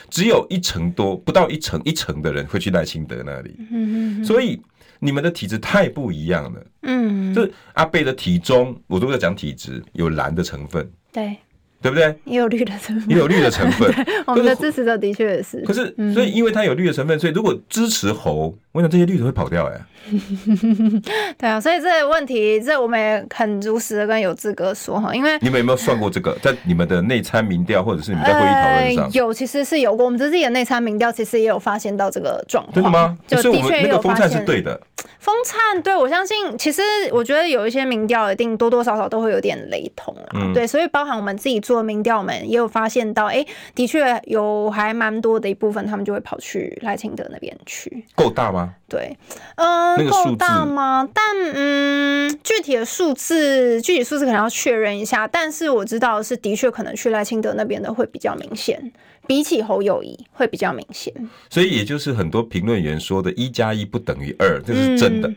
[0.09, 4.61] 只有一成多，不到一成一成的人会去赖清德那里，嗯所以。
[4.99, 11.35] 你们的体质太不一样了，嗯，就是阿贝的体中，我都在讲体质，有蓝的成分，对。
[11.81, 12.17] 对不对？
[12.23, 13.93] 也有绿的成分，也有绿的成分。
[14.25, 15.59] 我们的支持者的确也是。
[15.65, 19.79] 可是，所以因为它有绿的成分，所以如果支持侯，我想这些绿的会跑掉哎。
[21.37, 29.11] 对啊，所以这个问题，这我们也很如实的跟有资格说哈，因为你们有没有算过这个，在你们的内参民调或者是你们在会议讨论上？
[29.13, 30.03] 有，其实是有过。
[30.05, 32.75] 我们自己的内参民调其实也有发现到这个状况。
[32.75, 33.17] 真的吗？
[33.25, 34.29] 就的确有发现。
[34.29, 34.79] 风灿是对的。
[35.19, 36.81] 风灿，对，我相信，其实
[37.11, 40.51] 我觉得有一些民调一定多多少少都会有点雷同啊。
[40.53, 41.73] 对，所以包含我们自己做。
[41.73, 48.05] 做民调，我们也有发现到，哎、欸，的确有还蛮多的一部分，他们就会跑去赖清德那边去。
[48.13, 48.62] 够大吗？
[48.87, 49.17] 对，
[49.55, 51.07] 嗯、呃，够大吗？
[51.13, 51.23] 但
[51.53, 55.27] 嗯，具体的数字，具体数字可能要确认一下。
[55.27, 58.91] 但是我知道是的确可能去赖清德那边的会比较明显，
[59.27, 61.13] 比起侯友谊会比较明显。
[61.49, 65.27] 所以也就是很多评论员说的“一加一不等于二”，这是真的。
[65.27, 65.35] 嗯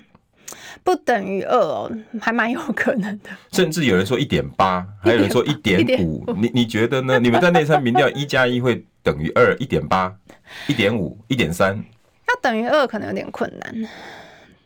[0.85, 3.31] 不等于二哦，还蛮有可能的。
[3.51, 6.25] 甚至有人说一点八，还有人说一点五。
[6.37, 7.19] 你你觉得呢？
[7.19, 9.57] 你们在内参民调一加一会等于二？
[9.57, 10.15] 一点八、
[10.69, 11.83] 一点五、一点三？
[12.47, 13.89] 要等于二可能有点困难。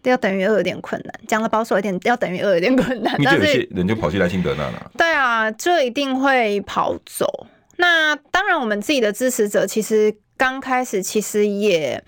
[0.02, 3.14] 要等于二有点困难，讲的保守一点，要等于二有点困难。
[3.22, 4.90] 但些人就跑去莱辛德那了。
[4.96, 7.46] 对啊，就一定会跑走。
[7.76, 12.02] 那当然，我们自己的支持者其实刚开始其实也。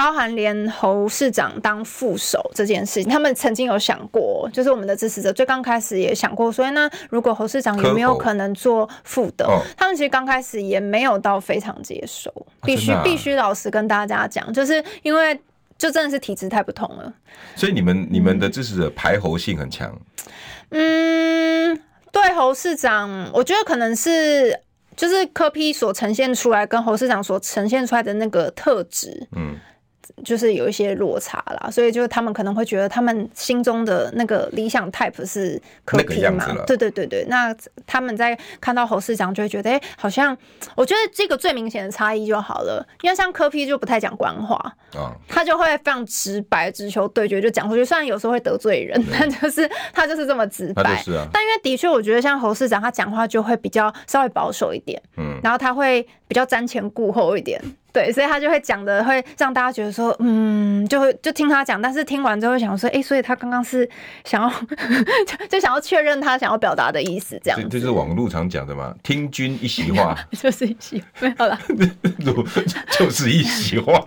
[0.00, 9.46] 包含连侯市长当副手这件事情，他们曾经有想过，就是我们的支持者最刚开始也想过，所以呢，如果侯市长有没有可能做副的？
[9.76, 12.32] 他们其实刚开始也没有到非常接受，
[12.62, 15.38] 必须必须老实跟大家讲，就是因为
[15.76, 17.12] 就真的是体质太不同了。
[17.54, 19.94] 所以你们你们的支持者排侯性很强。
[20.70, 21.78] 嗯，
[22.10, 24.58] 对侯市长，我觉得可能是
[24.96, 29.56] 就是柯批所呈现出来跟侯市长所呈现出来的那个特质，嗯。
[30.24, 36.46] 就是有一些落差啦，所以就是他们可能会觉得他们心中的那个理想 type 是柯 P 嘛？
[36.66, 37.54] 对对对对，那
[37.86, 40.36] 他们在看到侯市长就会觉得，哎、欸，好像
[40.74, 44.58] 我觉得这个最明显的差异就好了，因为像柯批就不太讲官话，
[45.28, 51.02] 他就会非常直白、直球对决就讲出去，虽然有时候会得罪人，但就是他就是这么直白。
[51.32, 57.60] 但因为的确，我觉得像侯市长他讲话就会比较稍微保守一点，嗯，然后他会比较瞻前顾后一点。
[57.92, 63.88] 对，所以他就会讲的，会让大家觉得说，嗯，就会就听他讲，但是听完之后想说，哎、欸，所以他刚刚是
[64.24, 64.48] 想要
[65.26, 67.68] 就， 就想要确认他想要表达的意思，这样。
[67.68, 71.58] 这是网络常讲的嘛，听君一席话， 就是一席，没有啦，
[72.98, 74.00] 就是一席话。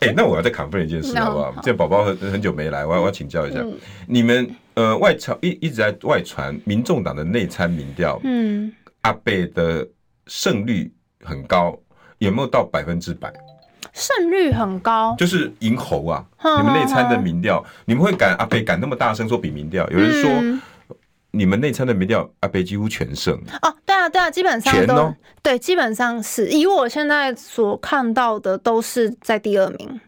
[0.00, 1.54] 哎、欸，那我要再 confirm 一件事好不好？
[1.62, 3.74] 这宝宝很很久没来，我要我要请教一下，嗯、
[4.06, 9.88] 你们呃外传一一直在外传，民众党的内参民调，嗯，阿贝的
[10.26, 10.92] 胜率。
[11.24, 11.76] 很高，
[12.18, 13.32] 有没有到百分之百？
[13.92, 16.24] 胜率很高，就是赢猴啊！
[16.42, 19.88] 你们内参的民调，你们会敢阿北敢那么大声说比民调？
[19.90, 20.60] 有人说，嗯、
[21.30, 23.34] 你们内参的民调，阿北几乎全胜。
[23.62, 30.00] 哦，对啊，对啊，基本上都全、哦、对，基本上是以我现在所看到的，都是在第二名。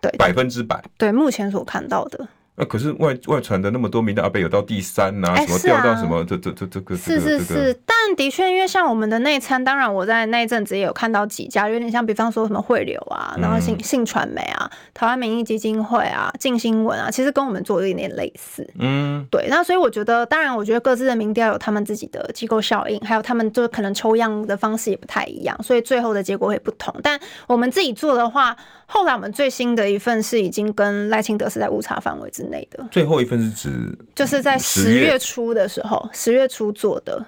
[0.00, 0.82] 对，百分之百。
[0.96, 2.26] 对，目前所看到的。
[2.56, 18.64] 那可是外外传的那么多民调，阿贝有到第三呐、啊，什么掉到什么，这这这这个是是是，但的确，因为像我们的内参，当然我在那一阵子也有看到几家，有点像，比方说什么汇流啊，然后信信传媒啊，台湾民意基金会啊，静新闻啊，其实跟我们做的有点类似。
[18.78, 19.48] 嗯，对。
[19.48, 26.94] 那所以我觉得，当然，我觉得各自的民调有他们自己的机构效应，还有他们就可能抽样的方式也不太一样，所以最后的结果会不同。
[27.02, 32.86] 但我们自己做的话，后来我们最新的一份是已经跟赖清德是在误差范围之内的。
[32.90, 37.24] 最后一份是指就是在十月初的时候，十月初做的，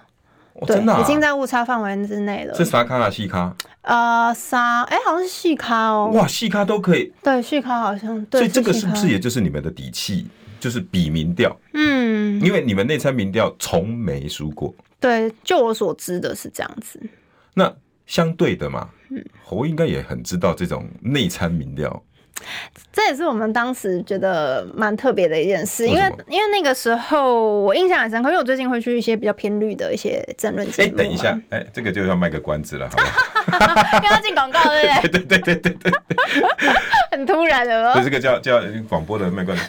[0.67, 2.55] 对，已经在误差范围之内了。
[2.55, 3.11] 是啥咖啊？
[3.11, 3.57] 细咖？
[3.83, 4.83] 呃，啥？
[4.83, 6.11] 哎，好像是细咖哦。
[6.15, 7.13] 哇，细咖都可以。
[7.23, 8.25] 对，细咖好像。
[8.27, 10.27] 对，所以这个是不是也就是你们的底气？
[10.59, 11.55] 就是比民调。
[11.75, 14.75] 嗯，因为你们内参民调从没输过。
[14.99, 16.99] 对，就我所知的是这样子。
[17.53, 17.73] 那
[18.07, 18.89] 相对的嘛，
[19.51, 22.03] 我应该也很知道这种内参民调。
[22.93, 30.89] 这也是我们当时觉得蛮特别的一件事，因为因为那个时候我印象很深刻，因为我最近会去一些比较偏绿的一些政论节目。
[30.89, 33.03] 哎，等一下，哎，这个就要卖个关子了，好不
[33.67, 34.01] 好？
[34.09, 35.11] 要进广告，对不对？
[35.11, 35.93] 对对对对对对，
[37.11, 38.01] 很突然的吗？
[38.03, 39.63] 这个叫叫广播的卖关子。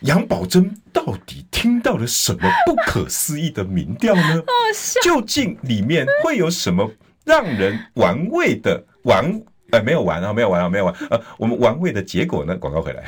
[0.00, 4.42] 杨宝珍到底听到了什么不可思议的民调呢？
[5.02, 6.90] 究竟里面会有什么
[7.24, 9.42] 让人玩味的玩？
[9.72, 10.94] 哎、欸，没有完啊，没有完啊，没有完。
[11.10, 12.56] 呃，我们玩味的结果呢？
[12.56, 13.04] 广告回来。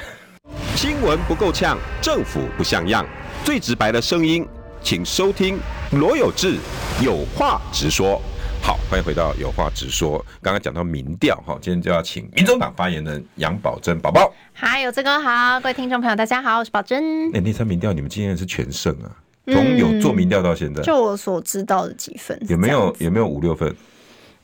[0.77, 3.07] 新闻不够呛，政府不像样，
[3.45, 4.47] 最直白的声音，
[4.83, 5.59] 请收听
[5.93, 6.57] 罗有志
[7.03, 8.21] 有话直说。
[8.63, 10.25] 好，欢迎回到有话直说。
[10.41, 14.33] 刚刚讲到民调，哈，今天就要请民众党发言人杨宝珍宝宝。
[14.53, 17.31] 嗨，有志哥好，各位听众朋友大家好，我是宝珍。
[17.33, 19.11] 那那场民调，你们今天是全胜啊？
[19.47, 23.75] 从有做民调到现在，就我所知道的几份，有没有有没有五六份？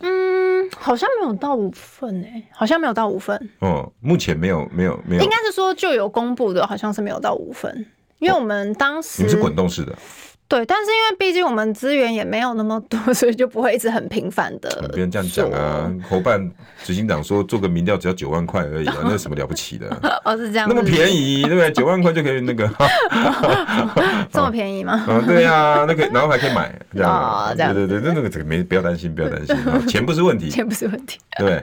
[0.01, 3.51] 嗯，好像没有到五份诶、好像没有到五份。
[3.61, 5.23] 哦，目前没有，没有，没有。
[5.23, 7.87] 应该是说就有公布的，好像是没有到五份，
[8.19, 9.97] 因为我们当时、你是滚动式的。
[10.49, 14.89] 对，但是因为毕竟我们资源也没有那么多， 所以就不会一直很频繁的。
[14.95, 16.51] 别人这样讲啊，侯办
[16.83, 19.87] 执行长说做个民调只要九万块而已啊，那有什么了不起的？
[20.25, 21.71] 哦，是这样，那么便宜，对不对？
[21.73, 22.67] 九万块就可以那个，
[24.33, 24.95] 这么便宜吗？
[25.07, 29.55] 啊，对呀，那个然后还可以买，这样，对对对，那那个这个没不要担心，不要担心，
[29.87, 31.61] 钱不是问题，钱不是问题，对。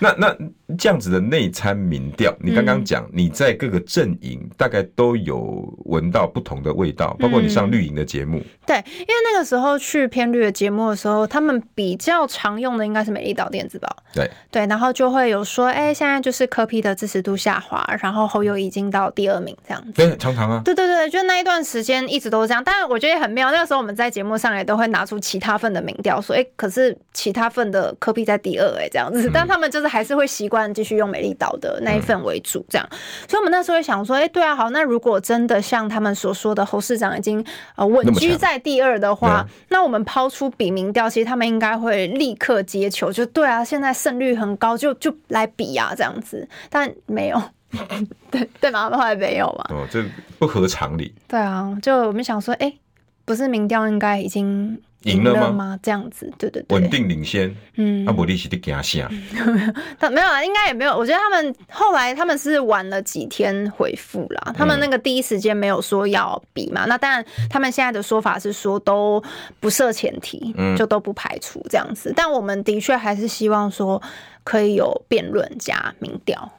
[0.00, 0.36] 那那
[0.76, 8.38] 这样子的内参民调，你刚刚讲你在各个阵营大概都有闻到不同的味道，包括你上绿营的节目。
[8.38, 8.44] 嗯。
[8.66, 13.94] 对，因为那个时候去偏绿的节目的时候，他们比较常用的应该是美丽岛电子报。
[14.14, 19.92] 对对，然后就会有说，哎、欸，现在就是柯 P 的支持度下滑，然后侯友已经到第二名这样子。
[19.92, 20.62] 对，常常啊。
[20.64, 22.62] 对对对，就那一段时间一直都是这样。
[22.64, 29.30] 但是我觉得也很妙，那个时候我们在节目上也都会拿出其他份的民调，说，哎、欸，可是其他份的柯 P 在第二，哎，这样子。
[29.34, 32.88] 但他们就是还是会习惯继续用美丽岛的那一份为主，这样。
[33.28, 37.44] 所以我们那时候会想说，哎、欸，对啊，好，那如果真的像他们所说的，侯市长已经
[37.76, 46.48] 呃稳居在第二的话，那，我们抛出比民调，其实他们应该会立刻接球，就对啊，现在胜率很高，就就来比啊，这样子。
[46.68, 47.42] 但没有，
[48.30, 48.90] 对对吗？
[48.90, 49.66] 后来没有嘛？
[49.70, 50.04] 哦，这
[50.38, 51.14] 不合常理。
[51.28, 52.78] 对啊，就我们想说，哎、欸，
[53.24, 54.80] 不是民调应该已经。
[55.04, 55.78] 赢了吗？
[55.82, 57.54] 这样子，对对对，稳定领先。
[57.76, 59.08] 嗯，阿伯利是的惊吓。
[59.98, 60.96] 他没有啊，应该也没有。
[60.96, 64.52] 我觉得他们后来他们是晚了几天回复啦。
[64.56, 66.84] 他们那个第一时间没有说要比嘛。
[66.86, 69.22] 那当然，他们现在的说法是说都
[69.60, 72.12] 不设前提，嗯就都不排除这样子。
[72.16, 74.00] 但我们的确还是希望说
[74.42, 76.50] 可以有辩论加民调。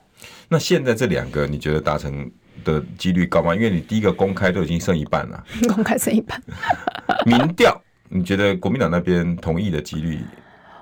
[0.47, 2.29] 那现在这两个，你觉得达成
[2.63, 3.55] 的几率高吗？
[3.55, 6.39] 因为你第一个公开都已经剩一半了， 公开剩一半，
[7.25, 7.81] 民调。
[8.15, 10.19] 你觉得国民党那边同意的几率？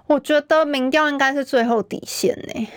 [0.06, 2.67] 我觉得民调应该是最后底线呢。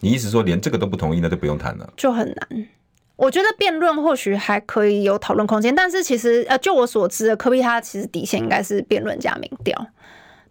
[0.00, 2.66] 你意思说连这个都不同意，那就不用谈了，就很难。
[3.14, 9.86] 我觉得辩论或许还可以有讨论空间，但是其实呃，就我所知的，柯 P 他其实底线应该是辩论加民调。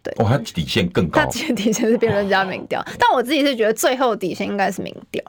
[0.02, 5.22] 对，哦，他底线更高，他底线是辩论加民调，但我自己是觉得最后底线应该是民调，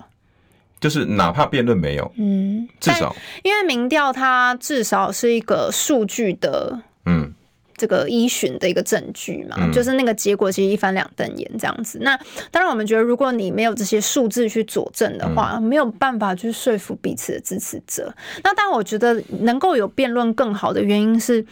[0.79, 7.33] 就是哪怕辩论没有，嗯，至少因为民调它至少是一个数据的，嗯。
[7.77, 11.99] 这个依循的一个证据嘛，就是那个结果其实一翻两瞪眼这样子。
[12.01, 12.17] 那
[12.51, 18.13] 当然，我们觉得如果你没有这些数字去佐证的话，没有办法去说服彼此的支持者。
[18.43, 21.45] 那当然，我觉得能够有辩论更好的原因是，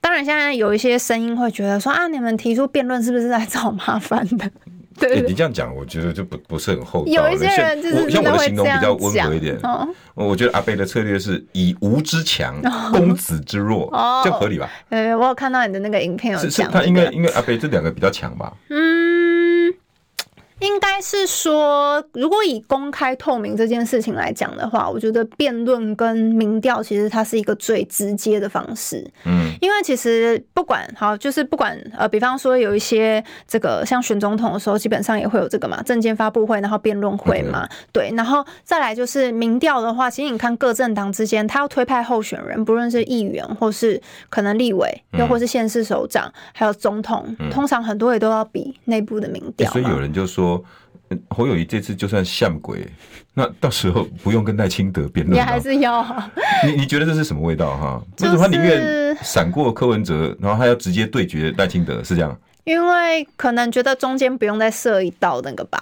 [0.00, 4.50] 当然现在有一些声音会觉得说啊，你们提出辩论是不是在找麻烦的？
[5.00, 7.12] 对，对，欸、你这样讲，我觉得就不不是很厚道。
[7.12, 9.56] 有一些人就是像我的形容比较温和一点。
[9.62, 12.60] 哦，我觉得阿贝的策略是以无之强
[12.92, 14.68] 攻子之弱，哦，这样合理吧？
[14.88, 18.52] 呃，我有看到你的那个影片有讲，是是他应该因为阿贝这两个比较强吧？
[18.70, 18.78] 嗯，
[20.60, 29.04] 应应该是说，如果以公开透明这件事情来讲的话，我觉得辩论跟民调其实它是一个最直接的方式。
[29.24, 44.00] 嗯，因为其实不管好，就是不管呃，比方说有一些这个像选总统的时候，基本上也会有这个嘛，政见发布会，然后辩论会嘛，嗯、对，然后再来就是民调的话，其实你看各政党之间，他要推派候选人，不论是议员或是
[44.30, 49.72] 可能立委，又或是县市首长，还有总统，通常很多也都要比内部的民调、欸。
[49.72, 50.47] 所以有人就说。
[51.30, 52.86] 侯友谊这次就算像鬼，
[53.34, 56.04] 那到时候不用跟赖清德辩论，也还是要。
[56.66, 58.02] 你你觉得这是什么味道哈？
[58.20, 62.02] 为什么他宁愿闪过柯文哲，然后他要直接对决赖清德？
[62.04, 62.38] 是这样？
[62.64, 65.80] 因为可能觉得中间不用再设一道那个吧，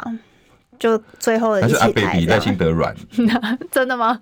[0.79, 2.95] 就最后的还是阿北比赖清德软？
[3.73, 4.21] 真的吗？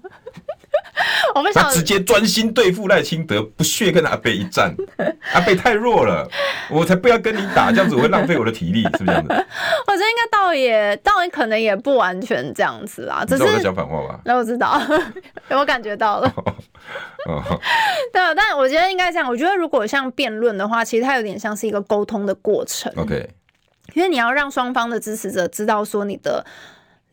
[1.35, 4.75] 我们想直接专心对付赖清德，不屑跟阿北一战。
[5.35, 6.29] 阿北太弱了，
[6.71, 9.33] 我才不要跟你打，这样子我会浪费我的体力，是不是这样子？
[9.35, 13.25] 我觉得应该倒也，倒也可能也不完全这样子啊。
[13.25, 14.21] 只是我在讲反话吧？
[14.25, 14.81] 那我知道，
[15.51, 16.33] 我感觉到了。
[18.13, 19.29] 对啊，但我觉得应该这样。
[19.29, 22.93] 我觉得如果像辩论的话，其实它有点像是一个沟通的过程。
[22.97, 23.29] OK，
[23.95, 26.45] 因为你要让双方的支持者知道说你的。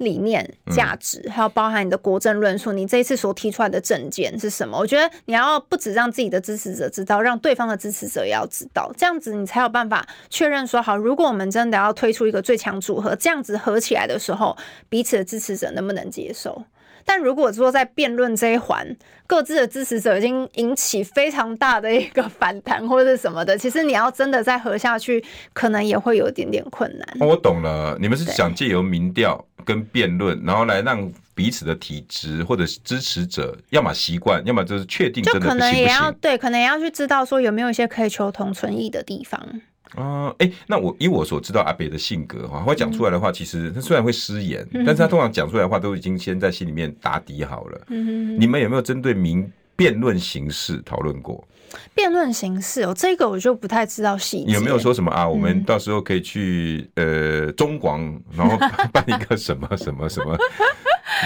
[0.02, 4.78] 理念、价值，还有包含你的国政论述，你这一次所提出来的政见是什么？
[4.78, 14.58] 我觉得你要不止让自己的支持者知道，让对方的支持者也要知道，这样子你才有办法确认说，好，如果我们真的要推出一个最强组合，这样子合起来的时候，
[14.90, 16.64] 彼此的支持者能不能接受？
[17.06, 18.86] 但如果说在辩论这一环，
[19.28, 25.24] 各自的支持者已经引起非常大的一个反弹或者是什么的， 其实你要真的再合下去，
[25.54, 27.28] 可能也会有一点点困难。
[27.28, 39.62] 我懂了，你们是想借由民调跟辩论，然后来让彼此的体质或者是支持者，要么习惯，要么就是确定真的行行，就可能也要对，可能也要去知道说有没有一些可以求同存异的地方。
[39.96, 47.82] 啊，哎、欸，那我以我所知道阿北的性格哈，他讲出来的话，其实他虽然会失言，嗯、但是他通常讲出来的话都已经先在心里面打底好了。
[47.90, 51.46] 嗯，你们有没有针对民辩论形式讨论过？
[51.94, 54.52] 辩论形式哦，这个我就不太知道细节。
[54.52, 55.28] 有没有说什么啊？
[55.28, 58.02] 我们到时候可以去呃中广，
[58.36, 58.58] 然后
[58.92, 60.38] 办一个什么什么什么。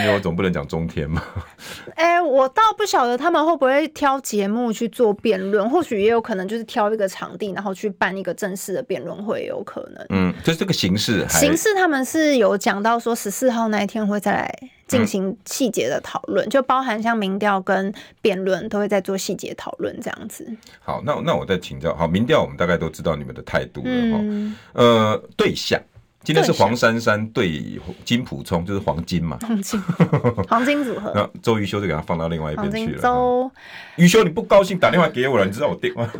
[0.01, 1.23] 因为我总不能讲中天嘛。
[1.95, 10.05] 哎、欸，我倒不晓得他们会不会挑节目去做辩论，或许也有可能就是挑一个场地，然后去办一个正式的辩论会，有可能。
[10.09, 11.25] 嗯，就是这个形式。
[11.29, 14.53] 形式他们是有讲到说十四号那一天会再来
[14.87, 20.45] 进行细节的讨论，嗯、就包含像民调跟辩论都会在做细节讨论这样子。
[20.79, 24.19] 好，那那我再请教，好，民调我们大概都知道你们的态度了哈。
[24.21, 25.81] 嗯、呃，对象。
[26.25, 29.79] 今天是黄珊珊对金普聪，就是黄金嘛，黄金
[30.49, 31.11] 黄金组合。
[31.13, 33.01] 那周瑜修就给他放到另外一边去了。
[33.01, 33.49] 周
[33.95, 36.03] 瑜修，你不高兴打电话给我了，你知道我电话，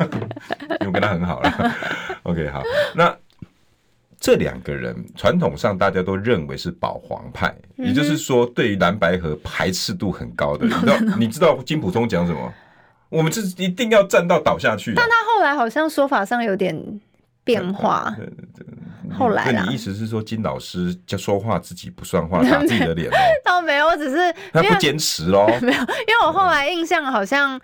[0.80, 1.74] 因为我跟他很好了。
[2.22, 2.62] OK，好，
[2.94, 3.14] 那
[4.20, 10.66] 这两个人传统上大家都认为是保皇派，也就是说对于蓝白河排斥度很高的。
[10.66, 12.54] 你知道你知道金普聪讲什么？
[13.08, 14.92] 我们是一定要站到倒下去。
[14.96, 16.76] 但他后来好像说法上有点
[17.46, 18.12] 变化。
[18.18, 18.66] 对对对。
[19.16, 23.08] 后来，那你意思是说金老师就说话自己不算话，打自己的脸？
[23.42, 25.46] 倒没有，我只是他不坚持喽。
[25.62, 27.58] 没有，因为我后来印象好像。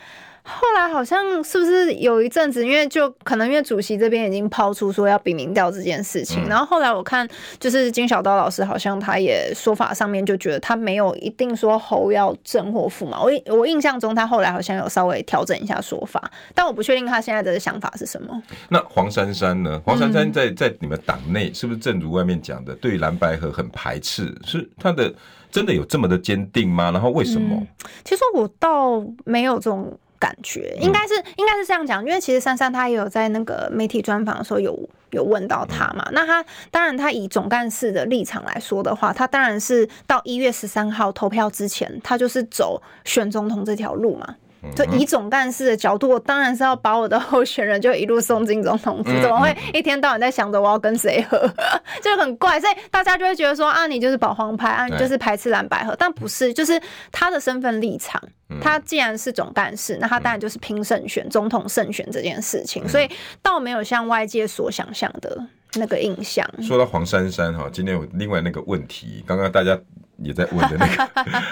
[0.45, 7.27] 后来好像是不是有一阵子，因为就可能因为主席这边已经抛出说要比民调这件事情，嗯、然后后来我看
[7.61, 18.43] 就是金小刀老师好像他也说法上面就觉得他没有一定说侯要正或负嘛，我我印象中他后来好像有稍微调整一下说法，但我不确定他现在的想法是什么。
[18.69, 19.81] 那黄珊珊呢？
[19.85, 24.35] 黄珊珊在在你们党内是不是正如外面讲的，对蓝白河很排斥？
[24.45, 25.15] 是他的
[25.53, 26.91] 真的有这么的坚定吗？
[26.91, 27.55] 然后为什么？
[27.55, 27.67] 嗯、
[28.05, 29.97] 其实我倒没有这种。
[30.23, 36.09] 感觉应该是应该是这样讲，因为其实珊珊她也有在那个媒体专访的时候有有问到他嘛。
[36.13, 44.37] 那他当然他以总干事的立场来说的话，他当然是到一月十三号投票之前，他就是走选总统这条路嘛。
[44.75, 51.39] 就以总干事的角度，我当然是要把我的候选人就一路送进总统府，怎么会一天到晚在想着我要跟谁合，
[52.03, 52.61] 就很怪。
[52.61, 58.23] 所以大家就会觉得说啊，你就是保皇派啊，你就是排斥蓝白合，但不是，就是他的身份立场。
[58.61, 63.09] 他既然是总干事，那他当然就是拼胜选总统胜选这件事情，所以
[63.43, 65.43] 倒没有像外界所想象的
[65.77, 66.47] 那个印象。
[66.63, 69.79] 说到黄珊珊哈，今天有另外那个问题，刚刚大家
[70.19, 71.09] 也在问的那个。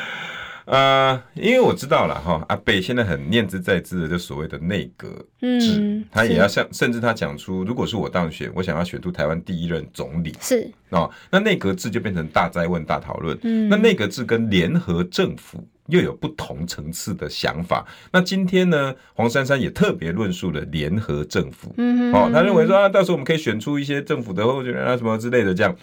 [0.71, 5.09] 呃，因为我知道了哈，阿贝现在很念之在之的，就所谓的内阁
[5.41, 13.37] 制，嗯、他也要像，甚至他讲出，如果是我当选，我想要选出台湾第一任总理，是哦，那内阁制就变成大灾问、大讨论。
[13.43, 17.85] 嗯，那内阁制跟联合政府又有不同层次的想法。
[18.13, 25.75] 那今天呢，黄珊珊也特别论述了联合政府，嗯哼，哦，他认为说啊，到时候我们可以选出一些政府的候选人啊，什么之类的这样。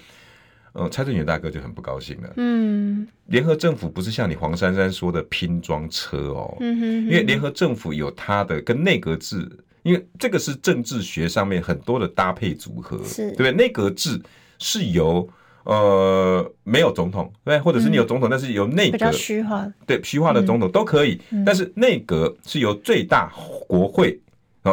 [0.78, 2.34] 呃，蔡正元大哥就很不高兴了。
[2.38, 9.50] 嗯，联合政府不是像你黄珊珊说的拼装车哦，嗯哼哼，因为联合政府有它的跟内阁制，
[9.82, 13.32] 因为这个是政治学上面很多的搭配组合，是。
[13.32, 13.52] 对不对？
[13.52, 14.22] 内阁制
[14.60, 15.28] 是由
[15.64, 23.34] 呃没有总统，对，或者是你有总统，嗯、但是由内阁比较虚化，对虚化的总统都可以，嗯、但是内阁是由最大
[23.68, 24.20] 国会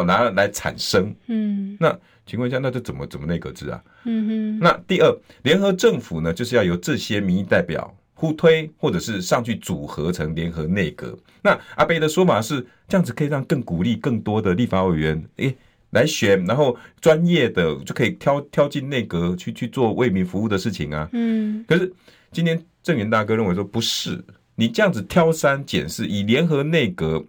[0.03, 1.97] 然后拿来产生，嗯，那。
[2.27, 3.79] 请问一下，那这怎么怎么内阁制啊？
[4.05, 4.59] 嗯哼。
[4.59, 11.15] 那第二，联合政府呢，就是要由这些民意代表互推，或者是上去组合成联合内阁。
[11.43, 15.57] 那阿贝的说法是，这样子可以让更鼓励更多的立法委员诶、欸、
[15.91, 21.07] 来选，然后专业的就可以挑挑进内阁去去做为民服务的事情啊。
[21.13, 21.63] 嗯。
[21.67, 21.93] 可是
[22.31, 24.19] 今天郑源大哥认为说不是，
[24.55, 27.23] 你这样子挑三拣四，以联合内阁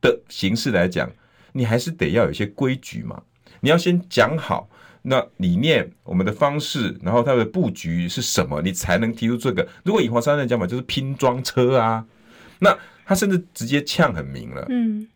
[0.00, 1.12] 的形式来讲，
[1.52, 3.22] 你还是得要有一些规矩嘛。
[3.60, 4.68] 你要先讲好
[5.02, 9.66] 那理念，我们的方式，然后它的布局是什么，你才能提出这个。
[9.84, 12.04] 如果以黄珊珊讲法，就是拼装车啊。
[12.58, 12.76] 那
[13.06, 15.06] 他甚至直接呛很明了，嗯，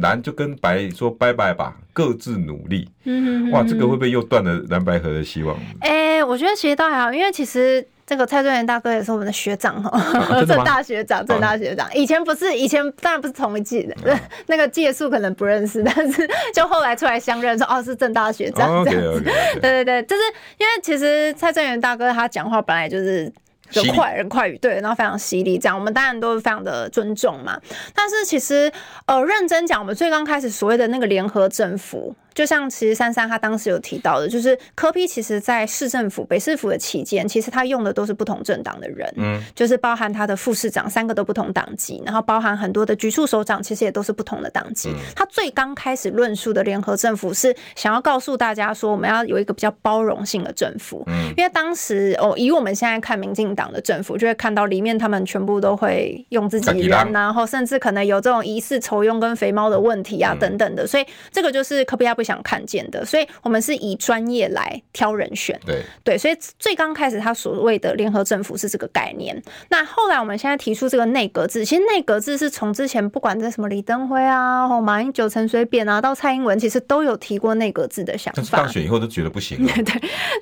[0.00, 2.88] 蓝就跟白说拜拜吧，各自努力。
[3.04, 5.58] 嗯，哇，这个会不会又断了蓝白河的希望？
[5.80, 7.86] 哎、欸，我觉得其实倒还好，因为其实。
[8.10, 11.88] 这个蔡正元大哥也是我们的学长哈， 政大学长，正大学长。
[11.94, 19.20] 以前不是，以前当然不是同一届的， 那个届数可能不认识，但是 就后来出来相认说，哦，是正大学长这样子。
[19.62, 20.22] 对对对，就是
[20.58, 23.32] 因为其实蔡正元大哥他讲话本来就是。
[23.70, 27.56] 就快人快语，对，然后非常犀利，这样我们当然都是非常的尊重嘛。
[27.94, 28.68] 但是其实，
[29.06, 44.90] 呃，认真讲，我们最刚开始所谓的那个联合政府，就像其实珊珊她当时有提到的，就是柯批其实在市政府、北市府的期间，其实他用的都是不同政党的人，嗯，就是包含他的副市长三个都不同党籍，然后包含很多的局处首长，其实也都是不同的党籍。
[45.16, 53.70] 他最刚开始论述的联合政府是想要告诉大家说，我们要有一个比较包容性的政府，嗯，因为当时哦，以我们现在看民进党。
[53.70, 63.02] 的政府就会看到里面，他们全部都会用自己人，然后甚至可能有这种疑似酬庸跟肥猫的问题啊等等的，所以这个就是柯 P 不想看见的。
[63.02, 69.42] 所以我们是以专业来挑人选，对对，所以最刚开始他所谓的联合政府是这个概念。
[69.70, 78.36] 那后来我们现在提出这个内阁制，其实内阁制是从之前不管在什么李登辉啊、或马英九、陈水扁啊，到蔡英文，其实都有提过内阁制的想法。
[78.36, 79.72] 但是当选以后都觉得不行了。
[79.82, 79.84] 对，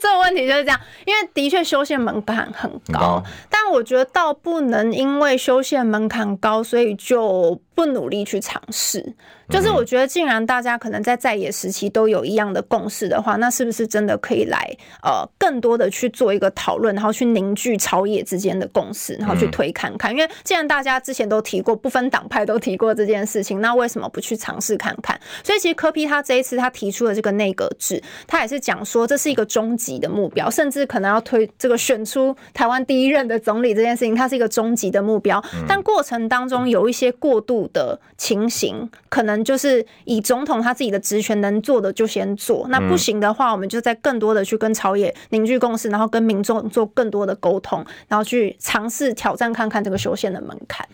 [0.01, 3.23] 这个问题就是这样，因为的确修宪门槛很高。
[3.49, 9.15] 但我觉得倒不能因为修宪门槛高，所以就不努力去尝试。
[9.49, 14.71] 就是我觉得，既然大家可能在在野时期都有一样的共识的话，那是不是真的可以来
[15.03, 20.13] 呃更多的去做一个讨论，然后去凝聚朝野之间的共识，然后去推看看？
[20.13, 25.19] 因为既然大家之前都提过，不分党派都提过这件事情，那为什么不去尝试看看？
[25.43, 35.43] 所以其实柯批他这一次他提出的这个内阁制，他也是讲说这是一个终极的目标，甚至可能要推这个选出台湾第一任的总理这件事情，它是一个终极的目标。
[35.67, 39.38] 但过程当中有一些过度的情形，可能。
[39.45, 50.87] 就是以总统他自己的职权能做的就先做，那不行的话，我们就再更多的去跟朝野凝聚共识，然后跟民众做更多的沟通，然后去尝试挑战看看这个修宪的门槛。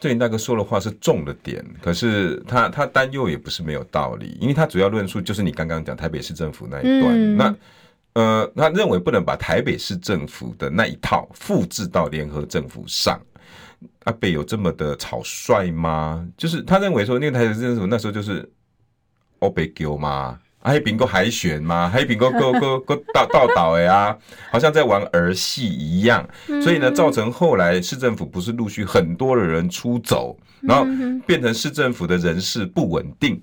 [0.00, 7.54] 正元大哥说的话是重了点，可是他他担忧也不是没有道理，因为他主要论述就是你刚刚讲台北市政府那一段，嗯、那
[8.14, 13.20] 呃，他认为不能把台北市政府的那一套复制到联合政府上。
[14.04, 16.26] 阿北有这么的草率吗？
[16.36, 18.50] 就是他认为说，那个台北市政府那时候就是
[19.40, 24.16] 欧北丢嘛，还有苹果海选嘛，还有苹果够够够倒倒倒的呀，
[24.50, 26.28] 好像在玩儿戏一样。
[26.62, 30.84] 所以呢，造成后来市政府不是陆续很多的人出走，然后
[31.26, 33.40] 变成市政府的人事不稳定。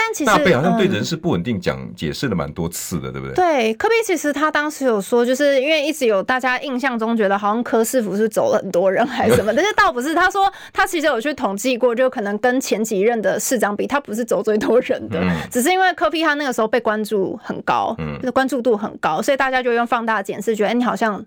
[0.00, 3.34] 但其实大贝好像对人事不稳定讲解释了蛮多次的，对不对？
[3.34, 10.14] 对，科比其实他当时有说，就是因为一直有大家印象中觉得好像柯市府是走了很多人还是什么， 但是倒不是。
[10.14, 15.20] 他说他其实有去统计过，就可能跟前几任的市长比，他不是走最多人的，
[15.50, 21.24] 只是因为科比他那个时候被关注很高，就是关注度很高，所以大家就用放大检视，觉得哎，你好像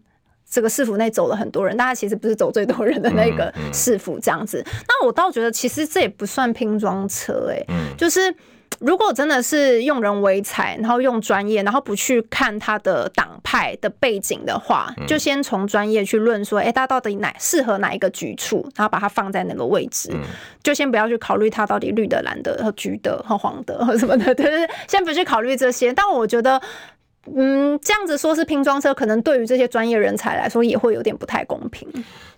[0.50, 4.66] 这个市府内走了很多人，但他其实不是走最多人的那个市府这样子。
[4.88, 8.34] 那我倒觉得其实这也不算拼装车，哎，就是。
[8.82, 20.12] 如果真的是用人为才，然后用专业，然后不去看他的党派的背景的话，就先从专业去论说，哎，他到底哪适合哪一个局处，然后把它放在哪个位置，
[20.64, 25.94] 就先不要去考虑他到底绿的、蓝的、和橘的和黄的和什么的，对，先不去考虑这些。
[25.94, 26.62] 但我觉得。
[27.36, 31.88] 嗯，这样子说是拼装车，可能对于这些专业人才来说也会有点不太公平。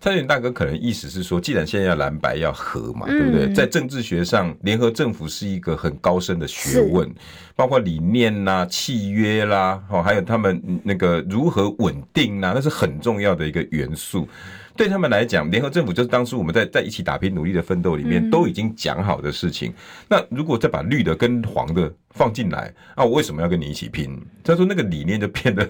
[0.01, 3.53] 蔡正元大哥可能意思是说，既然现在要蓝白要合嘛，对不对？
[3.53, 7.09] 在政治学上，联合政府是一个很高深的学问，
[7.55, 14.27] 包括理念啦、啊、契约啦，哦，还有他们那个如何稳定呐，那是很重要的一个元素。
[14.75, 19.73] 对他们来讲，联合政府就是当初我们在在一起打拼努力的奋斗里面都已经讲好的事情。
[20.09, 24.19] 那如果再把绿的跟黄的放进来，啊，我为什么要跟你一起拼？
[24.43, 25.69] 他说那个理念就变得，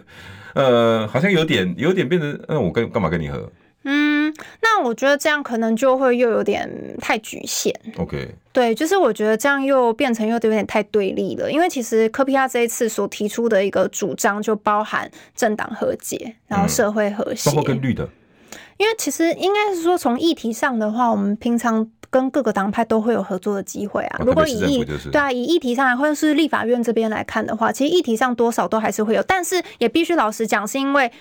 [0.54, 3.52] 呃，好像有点有点变成，那我跟干嘛跟你合？
[3.86, 6.70] 嗯，那我觉得这样可能就会又有点
[7.02, 7.78] 太局限。
[7.98, 11.52] OK，对，就是我觉得这样又变成又有点太对立了。
[11.52, 18.08] 因为其实柯皮亚这一次所提出的一个主张就包含政党和解，然后社会和谐，包括跟绿的。
[18.78, 24.22] 因为其实应该是说，从议题上的话，我们平常跟各个党派都会有合作的机会啊。
[24.26, 31.12] 如果以议对啊，以议题上来，或者是立法院这边来看的话，其实议题上多少都还是会有，但是也必须老实讲，是因为。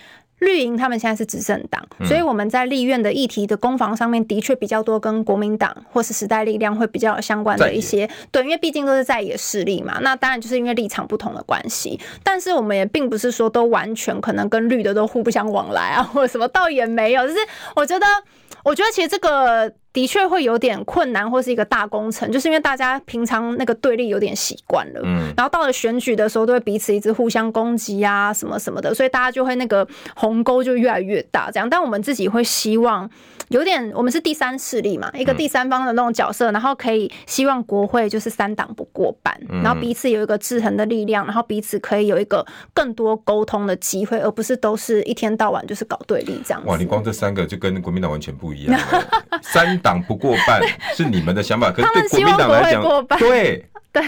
[0.43, 8.09] 绿营他们现在是执政党，所以我们在立院的议题的攻防上面的确比较多，跟国民党或是时代力量会比较有相关的一些。
[8.31, 9.99] 对，因为毕竟都是在野势力嘛。
[10.03, 17.27] 那当然就是因为立场不同的关系，但是我们也并不是说都完全可能跟绿的都互不相往来啊，或者什么，倒也没有。
[17.27, 17.39] 就是
[17.77, 18.07] 我觉得，
[18.65, 19.73] 我觉得其实这个。
[19.93, 29.87] 的确会有点困难，或是一个大工程，就是因为大家平常那个对立有点习惯了，嗯，然后到了选举的时候，都会彼此一直互相攻击啊，什么什么的，所以大家就会那个
[30.17, 31.69] 鸿沟就越来越大，这样。
[31.69, 33.09] 但我们自己会希望
[33.49, 46.65] 有点，我们是第三势力嘛，一个第三方的那种角色，然后可以希望国会就是三党不过半，然后彼此有一个制衡的力量，然后彼此可以有一个更多沟通的机会，而不是都是一天到晚就是搞对立这样。
[46.65, 48.81] 哇，你光这三个就跟国民党完全不一样，
[49.43, 49.82] 三。
[49.83, 50.63] 党不过半
[50.97, 52.83] 是你们的想法，可是对国民党来讲，
[53.19, 54.05] 对对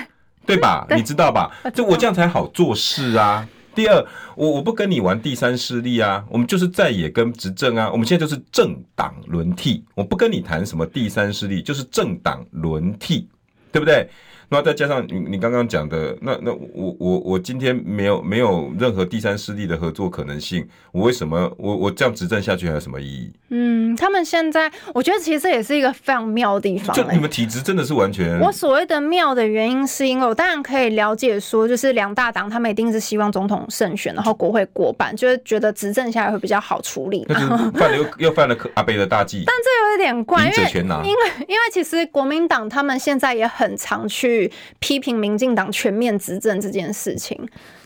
[0.46, 0.86] 对吧？
[0.90, 1.50] 你知道吧？
[1.74, 3.46] 就我这样才好做事啊。
[3.74, 4.06] 第二，
[4.36, 7.90] 我我不跟你玩第三势力啊，我们就是在野跟执政啊。
[7.90, 13.28] 我们现在就是政党轮替，我不跟你谈什么第三势力，就是政党轮替，
[13.72, 14.08] 对不对？
[14.54, 23.32] 那再加上你你刚刚讲的，那那我我我今天没有没有任何第三势力的合作可能性，我为什么我我这样执政下去还有什么意义？
[23.48, 27.02] 嗯，他们现在我觉得其实这也是一个非常妙的地方，欸。
[27.02, 28.38] 就你们体质真的是完全。
[28.38, 37.26] 我所谓的妙的原因，是因为我当然可以了解说，就是两大党他们一定是希望总统胜选，然后国会过半，就是觉得执政下来会比较好处理。
[37.28, 37.34] 那
[37.72, 39.42] 犯了又又犯了阿贝的大忌。
[39.48, 40.70] 但这有一点怪，因为
[41.08, 44.43] 因为因为其实国民党他们现在也很常去。
[44.78, 47.38] 批评民进党全面执政这件事情，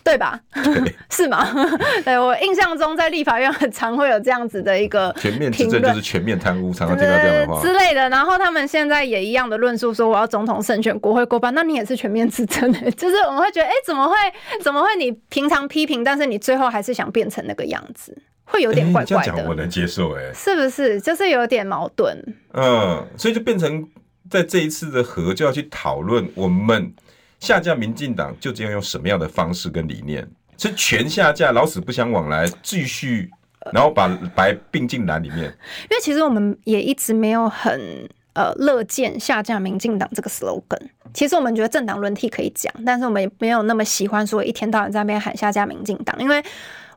[0.03, 0.41] 对吧？
[0.53, 1.47] 对 是吗？
[2.05, 8.09] 对，我印象中在立法院很常会有这样子的一个全面执政就是全面贪污，常常听到这样的话之类的。
[8.09, 14.15] 然后他们现在也一样的论述说，我要总统胜选，国会过半，那你也是全面执政的， 就是我们会觉得，哎、欸，怎么会？
[14.63, 14.89] 怎么会？
[14.99, 19.45] 你平常批评，但是你最后还是想变成那个样子，会有点怪怪的。
[19.49, 21.01] 我能接受、欸，哎，是不是？
[21.01, 22.17] 就是有点矛盾。
[22.55, 23.87] 嗯，所以就变成。
[24.31, 26.93] 在这一次的和就要去讨论，我们
[27.41, 30.29] 下架民进党究竟要用什么样的方式跟理念？
[30.57, 33.31] 是全下架，老死不相往来，继续，
[33.73, 35.45] 然后把白并进蓝里面。
[35.45, 40.89] 因为其实我们也一直没有很呃乐见下架民进党这个 slogan。
[41.15, 46.43] 其实我们觉得政党轮替可以讲，但是我们也没有那么喜欢说一天到晚在那边喊下架民进党，因为。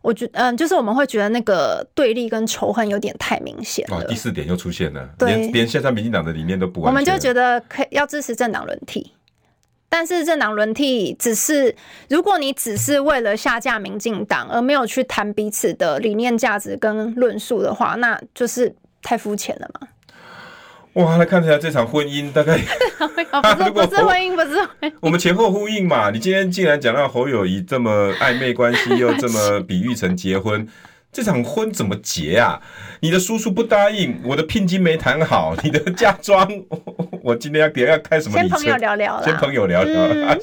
[0.02, 4.04] 我觉嗯，就是我们会觉得那个对立跟仇恨有点太明显了。
[4.06, 6.92] 第四点又出现了，连连现在民进党的理念都不完。
[6.92, 9.14] 我们就觉得可以要支持政党轮替，
[9.90, 11.76] 但是政党轮替只是
[12.10, 19.88] 如果你只是为了下架民进党而没有去谈彼此的理念、价值跟论述的话，那就是太肤浅了嘛。
[20.94, 22.58] 哇，那看起来这场婚姻大概
[23.00, 24.94] 不是不是婚姻，不是婚姻。
[25.00, 26.10] 我们前后呼应嘛。
[26.12, 30.68] 你今天竟然讲到侯友谊这么暧昧关系，又这么 比喻成结婚，
[31.12, 32.62] 这场婚怎么结啊？
[33.00, 36.48] 你的叔叔不答应，我的聘金没谈好，你的嫁妆，
[37.24, 38.50] 我今天要给要开什么礼？
[38.50, 39.94] 先朋友聊聊，先朋友聊聊。
[39.94, 40.40] 嗯